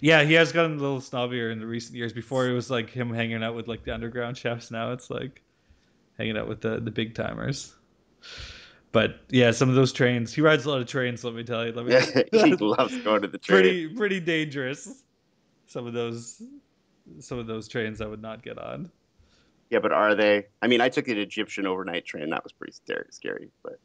Yeah, 0.00 0.22
he 0.22 0.34
has 0.34 0.52
gotten 0.52 0.78
a 0.78 0.80
little 0.80 1.00
snobbier 1.00 1.50
in 1.50 1.58
the 1.58 1.66
recent 1.66 1.96
years. 1.96 2.12
Before 2.12 2.46
it 2.48 2.52
was 2.52 2.70
like 2.70 2.90
him 2.90 3.12
hanging 3.12 3.42
out 3.42 3.54
with 3.54 3.66
like 3.66 3.84
the 3.84 3.92
underground 3.92 4.36
chefs. 4.38 4.70
Now 4.70 4.92
it's 4.92 5.10
like 5.10 5.42
hanging 6.16 6.36
out 6.36 6.48
with 6.48 6.60
the 6.60 6.78
the 6.80 6.90
big 6.90 7.14
timers. 7.14 7.74
But 8.92 9.20
yeah, 9.28 9.52
some 9.52 9.68
of 9.68 9.74
those 9.76 9.92
trains. 9.92 10.34
He 10.34 10.40
rides 10.40 10.64
a 10.64 10.70
lot 10.70 10.80
of 10.80 10.88
trains. 10.88 11.22
Let 11.22 11.34
me 11.34 11.44
tell 11.44 11.64
you. 11.64 11.72
Let 11.72 11.86
me. 11.86 11.92
Yeah, 11.92 12.44
he 12.44 12.56
loves 12.60 12.96
going 12.98 13.22
to 13.22 13.28
the 13.28 13.38
train. 13.38 13.60
pretty 13.60 13.88
pretty 13.94 14.20
dangerous. 14.20 14.88
Some 15.66 15.86
of 15.86 15.92
those 15.92 16.42
some 17.20 17.38
of 17.38 17.46
those 17.46 17.68
trains 17.68 18.00
I 18.00 18.06
would 18.06 18.22
not 18.22 18.42
get 18.42 18.58
on. 18.58 18.90
Yeah, 19.70 19.78
but 19.78 19.92
are 19.92 20.16
they? 20.16 20.46
I 20.60 20.66
mean, 20.66 20.80
I 20.80 20.88
took 20.88 21.06
an 21.06 21.18
Egyptian 21.18 21.66
overnight 21.66 22.04
train. 22.04 22.30
That 22.30 22.42
was 22.42 22.52
pretty 22.52 22.72
scary. 22.72 23.06
Scary, 23.10 23.50
but 23.62 23.78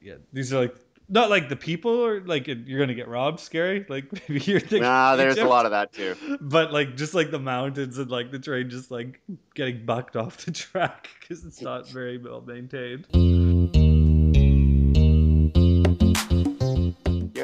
Yeah, 0.00 0.14
these 0.32 0.54
are 0.54 0.60
like 0.60 0.76
not 1.08 1.28
like 1.28 1.50
the 1.50 1.56
people 1.56 1.92
or 1.92 2.20
like 2.22 2.46
you're 2.46 2.80
gonna 2.80 2.94
get 2.94 3.08
robbed. 3.08 3.40
Scary. 3.40 3.84
Like 3.86 4.10
maybe 4.28 4.42
you're 4.44 4.60
thinking. 4.60 4.82
nah, 4.82 5.16
there's 5.16 5.36
a 5.36 5.44
lot 5.44 5.66
of 5.66 5.72
that 5.72 5.92
too. 5.92 6.16
But 6.40 6.72
like 6.72 6.96
just 6.96 7.12
like 7.12 7.30
the 7.30 7.38
mountains 7.38 7.98
and 7.98 8.10
like 8.10 8.30
the 8.30 8.38
train 8.38 8.70
just 8.70 8.90
like 8.90 9.20
getting 9.54 9.84
bucked 9.84 10.16
off 10.16 10.46
the 10.46 10.52
track 10.52 11.08
because 11.20 11.44
it's 11.44 11.60
not 11.60 11.86
very 11.88 12.16
well 12.16 12.40
maintained. 12.40 13.06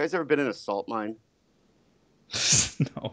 Guys 0.03 0.15
ever 0.15 0.25
been 0.25 0.41
in 0.41 0.49
a 0.49 0.53
salt 0.53 0.89
mine? 0.89 1.15
no. 2.97 3.13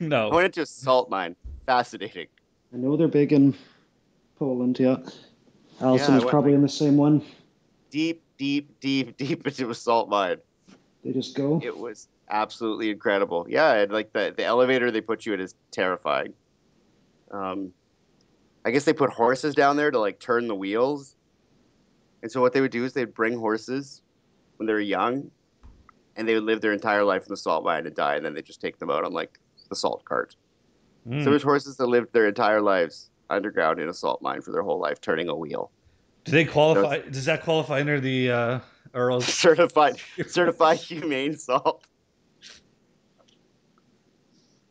I 0.00 0.04
No. 0.04 0.28
went 0.30 0.46
into 0.46 0.62
a 0.62 0.66
salt 0.66 1.08
mine. 1.08 1.36
Fascinating. 1.66 2.26
I 2.74 2.78
know 2.78 2.96
they're 2.96 3.06
big 3.06 3.32
in 3.32 3.54
Poland. 4.40 4.80
Yeah, 4.80 4.96
Allison 5.80 5.80
Yeah, 5.80 5.90
I 5.90 5.94
was 5.94 6.08
went, 6.08 6.28
probably 6.30 6.50
like- 6.50 6.56
in 6.56 6.62
the 6.62 6.68
same 6.68 6.96
one. 6.96 7.22
Deep, 7.90 8.22
deep, 8.38 8.80
deep, 8.80 9.16
deep 9.18 9.46
into 9.46 9.70
a 9.70 9.74
salt 9.74 10.08
mine. 10.08 10.38
They 11.04 11.12
just 11.12 11.36
go. 11.36 11.60
It 11.62 11.78
was 11.78 12.08
absolutely 12.28 12.90
incredible. 12.90 13.46
Yeah, 13.48 13.74
and 13.74 13.92
like 13.92 14.12
the 14.12 14.34
the 14.36 14.44
elevator 14.44 14.90
they 14.90 15.00
put 15.00 15.24
you 15.26 15.32
in 15.32 15.40
is 15.40 15.54
terrifying. 15.70 16.34
Um, 17.30 17.72
I 18.64 18.72
guess 18.72 18.84
they 18.84 18.92
put 18.92 19.10
horses 19.10 19.54
down 19.54 19.76
there 19.76 19.92
to 19.92 19.98
like 20.00 20.18
turn 20.18 20.48
the 20.48 20.56
wheels. 20.56 21.14
And 22.22 22.32
so 22.32 22.40
what 22.40 22.52
they 22.52 22.60
would 22.60 22.72
do 22.72 22.84
is 22.84 22.94
they'd 22.94 23.14
bring 23.14 23.38
horses 23.38 24.02
when 24.56 24.66
they 24.66 24.72
were 24.72 24.80
young, 24.80 25.30
and 26.18 26.28
they 26.28 26.34
would 26.34 26.42
live 26.42 26.60
their 26.60 26.72
entire 26.72 27.04
life 27.04 27.22
in 27.22 27.28
the 27.28 27.36
salt 27.36 27.64
mine 27.64 27.86
and 27.86 27.94
die, 27.94 28.16
and 28.16 28.26
then 28.26 28.34
they 28.34 28.42
just 28.42 28.60
take 28.60 28.78
them 28.78 28.90
out 28.90 29.04
on 29.04 29.12
like 29.12 29.38
the 29.70 29.76
salt 29.76 30.04
cart. 30.04 30.34
Mm. 31.08 31.22
So 31.22 31.30
there's 31.30 31.44
horses 31.44 31.76
that 31.76 31.86
lived 31.86 32.12
their 32.12 32.26
entire 32.26 32.60
lives 32.60 33.08
underground 33.30 33.78
in 33.78 33.88
a 33.88 33.94
salt 33.94 34.20
mine 34.20 34.42
for 34.42 34.50
their 34.50 34.62
whole 34.62 34.80
life, 34.80 35.00
turning 35.00 35.28
a 35.28 35.34
wheel. 35.34 35.70
Do 36.24 36.32
they 36.32 36.44
qualify? 36.44 36.98
Does 36.98 37.24
that 37.26 37.42
qualify 37.42 37.80
under 37.80 38.00
the 38.00 38.30
uh, 38.30 38.60
Earl's? 38.92 39.24
certified 39.32 39.98
certified 40.26 40.78
humane 40.78 41.38
salt. 41.38 41.86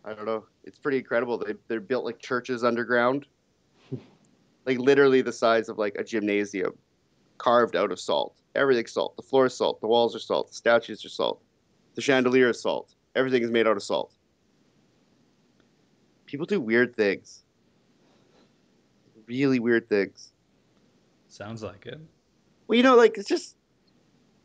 I 0.03 0.13
don't 0.13 0.25
know. 0.25 0.45
It's 0.65 0.77
pretty 0.77 0.97
incredible. 0.97 1.37
They 1.37 1.53
they're 1.69 1.79
built 1.79 2.03
like 2.03 2.19
churches 2.19 2.65
underground, 2.65 3.25
like 4.65 4.79
literally 4.79 5.21
the 5.21 5.33
size 5.33 5.69
of 5.69 5.77
like 5.77 5.95
a 5.95 6.03
gymnasium, 6.03 6.77
carved 7.37 7.75
out 7.75 7.91
of 7.91 7.99
salt. 7.99 8.35
Everything's 8.55 8.91
salt. 8.91 9.15
The 9.15 9.21
floor 9.21 9.45
is 9.45 9.55
salt. 9.55 9.81
The 9.81 9.87
walls 9.87 10.15
are 10.15 10.19
salt. 10.19 10.49
The 10.49 10.55
statues 10.55 11.05
are 11.05 11.09
salt. 11.09 11.41
The 11.95 12.01
chandelier 12.01 12.49
is 12.49 12.61
salt. 12.61 12.93
Everything 13.15 13.43
is 13.43 13.51
made 13.51 13.67
out 13.67 13.77
of 13.77 13.83
salt. 13.83 14.13
People 16.25 16.45
do 16.45 16.59
weird 16.59 16.95
things. 16.95 17.43
Really 19.27 19.59
weird 19.59 19.89
things. 19.89 20.31
Sounds 21.27 21.61
like 21.61 21.85
it. 21.85 21.99
Well, 22.67 22.77
you 22.77 22.83
know, 22.83 22.95
like 22.95 23.17
it's 23.17 23.27
just 23.27 23.55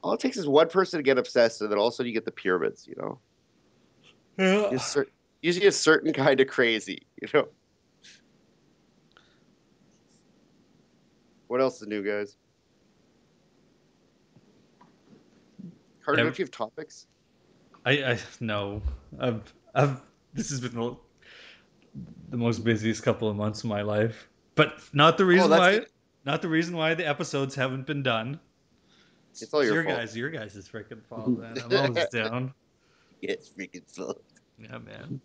all 0.03 0.13
it 0.13 0.21
takes 0.21 0.37
is 0.37 0.47
one 0.47 0.69
person 0.69 0.99
to 0.99 1.03
get 1.03 1.19
obsessed, 1.19 1.61
and 1.61 1.71
then 1.71 1.79
all 1.79 1.89
of 1.89 1.93
a 1.93 1.97
sudden 1.97 2.09
you 2.09 2.15
get 2.15 2.25
the 2.25 2.33
pyramids. 2.33 2.87
You 2.87 2.95
know, 2.99 3.19
It's 4.73 4.87
cer- 4.87 5.09
usually 5.41 5.67
a 5.67 5.73
certain 5.73 6.13
kind 6.13 6.41
of 6.41 6.49
crazy. 6.49 7.07
You 7.21 7.29
know. 7.35 7.49
What 11.47 11.61
else 11.61 11.83
is 11.83 11.89
new, 11.89 12.03
guys? 12.03 12.37
Carter, 16.05 16.21
Ev- 16.21 16.27
don't 16.27 16.39
you 16.39 16.45
have 16.45 16.51
topics? 16.51 17.07
I, 17.85 17.93
I 17.93 18.19
no. 18.41 18.83
I've 19.19 19.55
I've 19.75 20.01
this 20.35 20.51
has 20.51 20.61
been 20.61 20.75
the, 20.75 20.97
the 22.31 22.37
most 22.37 22.65
busiest 22.65 23.03
couple 23.03 23.29
of 23.29 23.37
months 23.37 23.61
of 23.65 23.71
my 23.71 23.83
life. 23.83 24.29
But 24.55 24.81
not 24.93 25.19
the 25.19 25.25
reason 25.25 25.51
that's 25.51 25.61
why 25.61 25.79
good. 25.79 25.89
not 26.25 26.43
the 26.43 26.49
reason 26.49 26.77
why 26.77 26.95
the 26.95 27.07
episodes 27.07 27.55
haven't 27.55 27.87
been 27.87 28.03
done. 28.03 28.39
It's 29.31 29.53
all 29.55 29.65
your, 29.65 29.83
fault. 29.83 29.97
guys, 29.97 30.17
your 30.17 30.29
guys 30.29 30.57
is 30.57 30.69
freaking 30.69 31.03
fault, 31.09 31.39
man. 31.39 31.59
I'm 31.59 31.75
always 31.75 32.09
down. 32.09 32.53
It's 33.23 33.51
freaking 33.51 33.91
fault. 33.95 34.23
Yeah, 34.59 34.79
man. 34.79 35.21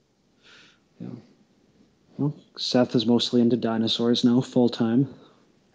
Well, 2.18 2.36
Seth 2.58 2.96
is 2.96 3.06
mostly 3.06 3.42
into 3.42 3.58
dinosaurs 3.58 4.24
now, 4.24 4.42
full 4.42 4.70
time. 4.70 5.14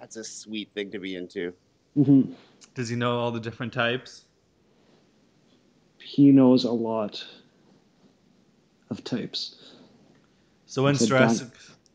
That's 0.01 0.17
a 0.17 0.25
sweet 0.25 0.71
thing 0.75 0.91
to 0.93 0.99
be 0.99 1.15
into. 1.15 1.53
hmm 1.95 2.33
Does 2.75 2.88
he 2.88 2.97
know 2.97 3.19
all 3.19 3.31
the 3.31 3.38
different 3.38 3.73
types? 3.73 4.25
He 6.03 6.31
knows 6.31 6.65
a 6.65 6.73
lot 6.73 7.25
of 8.91 9.03
types. 9.05 9.57
So 10.67 10.85
when 10.85 10.95
It's 10.95 11.03
a 11.03 11.07
Jurassic 11.07 11.49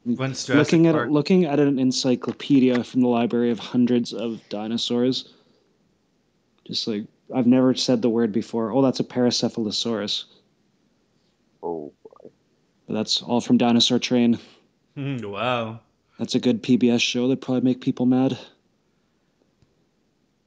when 0.04 0.15
Jurassic 0.15 0.56
looking 0.56 0.88
at 0.88 0.96
Park, 0.96 1.10
looking 1.10 1.46
at 1.46 1.60
an 1.60 1.80
encyclopedia 1.80 2.84
from 2.84 3.02
the 3.02 3.08
library 3.08 3.52
of 3.52 3.60
hundreds 3.60 4.13
of 4.13 4.41
dinosaurs. 4.50 5.34
Just 6.65 6.88
like 6.88 7.06
I've 7.34 7.48
never 7.48 7.74
said 7.76 8.02
the 8.02 8.10
word 8.10 8.32
before. 8.32 8.72
Oh, 8.72 8.82
that's 8.82 9.00
a 9.00 9.04
Pachycephalosaurus. 9.04 10.26
Oh, 11.62 11.91
But 12.88 12.93
that's 12.93 13.22
all 13.22 13.41
from 13.41 13.58
Dinosaur 13.58 14.00
Train. 14.00 14.39
Hmm, 14.96 15.17
wow. 15.17 15.80
That's 16.20 16.36
a 16.36 16.39
good 16.39 16.63
PBS 16.63 17.02
show 17.02 17.28
that 17.28 17.41
probably 17.41 17.62
make 17.62 17.82
people 17.82 18.06
mad. 18.06 18.38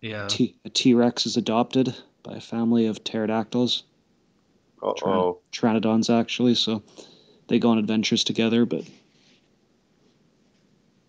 Yeah. 0.01 0.27
T- 0.29 0.57
a 0.64 0.70
T 0.70 0.94
Rex 0.94 1.27
is 1.27 1.37
adopted 1.37 1.94
by 2.22 2.35
a 2.35 2.40
family 2.40 2.87
of 2.87 3.02
pterodactyls, 3.04 3.85
oh. 4.83 5.38
pteranodons 5.52 6.11
actually. 6.11 6.54
So 6.54 6.83
they 7.48 7.59
go 7.59 7.70
on 7.70 7.78
adventures 7.78 8.24
together, 8.24 8.64
but 8.66 8.85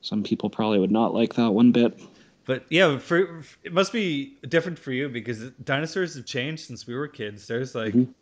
some 0.02 0.24
people 0.24 0.50
probably 0.50 0.80
would 0.80 0.92
not 0.92 1.14
like 1.14 1.36
that 1.36 1.52
one 1.52 1.72
bit. 1.72 2.00
But 2.46 2.66
yeah, 2.70 2.98
for 2.98 3.44
it 3.64 3.72
must 3.72 3.94
be 3.94 4.38
different 4.48 4.80
for 4.80 4.92
you 4.92 5.10
because 5.10 5.52
dinosaurs 5.64 6.16
have 6.16 6.26
changed 6.26 6.66
since 6.66 6.88
we 6.88 6.96
were 6.96 7.08
kids. 7.08 7.48
There's 7.48 7.76
like 7.76 7.94
Mhm. 7.94 8.14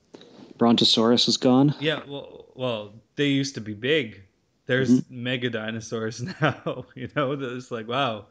Brontosaurus 0.57 1.27
is 1.29 1.37
gone. 1.37 1.73
yeah, 1.79 2.01
well, 2.05 2.47
well, 2.55 2.93
they 3.15 3.27
used 3.27 3.55
to 3.55 3.61
be 3.61 3.73
big. 3.73 4.21
There's 4.65 4.89
Mm-hmm. 4.89 5.23
mega 5.23 5.49
dinosaurs 5.49 6.21
now. 6.41 6.85
You 6.95 7.07
know, 7.15 7.35
there's 7.35 7.71
like 7.71 7.87
wow, 7.87 8.25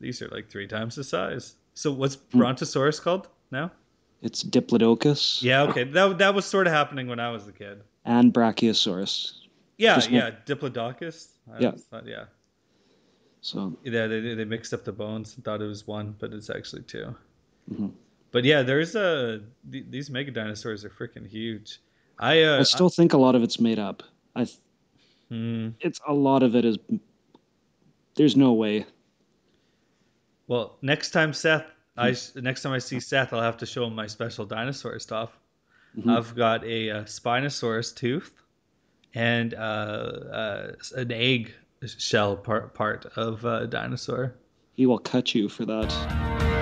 these 0.00 0.22
are 0.22 0.28
like 0.28 0.48
three 0.50 0.66
times 0.66 0.94
the 0.96 1.04
size. 1.04 1.54
So 1.74 1.92
what's 1.92 2.16
Hmm. 2.16 2.38
Brontosaurus 2.38 2.98
called 2.98 3.28
now? 3.50 3.70
It's 4.26 4.42
Diplodocus 4.42 5.40
Yeah, 5.40 5.62
okay, 5.70 5.84
that 5.84 6.18
that 6.18 6.34
was 6.34 6.44
sort 6.44 6.66
of 6.66 6.72
happening 6.72 7.06
when 7.06 7.20
I 7.20 7.30
was 7.30 7.46
a 7.46 7.52
kid. 7.52 7.82
and 8.04 8.32
Brachiosaurus. 8.34 9.32
Yeah, 9.78 9.94
Just 9.94 10.10
one- 10.10 10.16
yeah, 10.20 10.30
Diplodocus. 10.44 11.28
I 11.52 11.60
Yeah. 11.60 11.72
thought- 11.90 12.06
yeah. 12.06 12.24
So 13.40 13.76
Yeah, 13.84 14.08
they, 14.08 14.34
they 14.34 14.44
mixed 14.44 14.72
up 14.74 14.84
the 14.84 14.92
bones 14.92 15.36
and 15.36 15.44
thought 15.44 15.62
it 15.62 15.66
was 15.66 15.86
one, 15.86 16.16
but 16.18 16.32
it's 16.32 16.50
actually 16.50 16.82
2 16.82 17.14
mm-hmm. 17.70 17.88
But 18.32 18.44
yeah, 18.44 18.62
there's 18.62 18.96
a 18.96 19.40
th- 19.70 19.86
these 19.88 20.10
mega 20.10 20.32
dinosaurs 20.32 20.84
are 20.84 20.90
freaking 20.90 21.26
huge. 21.26 21.80
I 22.18 22.42
uh, 22.42 22.58
I 22.60 22.62
still 22.64 22.90
think 22.90 23.12
a 23.12 23.16
lot 23.18 23.34
of 23.36 23.42
it's 23.44 23.60
made 23.60 23.78
up. 23.78 24.02
I, 24.34 24.44
th- 24.44 24.58
Hmm. 25.30 25.68
it's 25.80 26.00
a 26.06 26.12
lot 26.12 26.42
of 26.42 26.54
it 26.56 26.64
is. 26.64 26.78
There's 28.16 28.36
no 28.36 28.52
way. 28.54 28.86
well, 30.48 30.76
next 30.82 31.10
time 31.10 31.32
Seth, 31.32 31.64
I 31.96 32.14
next 32.34 32.62
time 32.62 32.72
I 32.72 32.78
see 32.78 33.00
Seth, 33.00 33.32
I'll 33.32 33.40
have 33.40 33.58
to 33.58 33.66
show 33.66 33.86
him 33.86 33.94
my 33.94 34.06
special 34.06 34.44
dinosaur 34.44 34.98
stuff. 34.98 35.38
Mhm. 35.96 36.14
I've 36.14 36.34
got 36.34 36.64
a, 36.64 36.90
uh 36.90 37.04
Spinosaurus 37.04 37.94
tooth 37.94 38.32
and 39.14 39.54
uh, 39.54 39.56
uh, 39.58 40.72
an 40.96 41.10
egg 41.10 41.54
shell 41.86 42.36
part 42.36 42.74
part 42.74 43.06
of 43.16 43.44
a 43.44 43.66
dinosaur. 43.66 44.34
He 44.74 44.84
will 44.86 44.98
cut 44.98 45.34
you 45.34 45.48
for 45.48 45.64
that. 45.64 46.55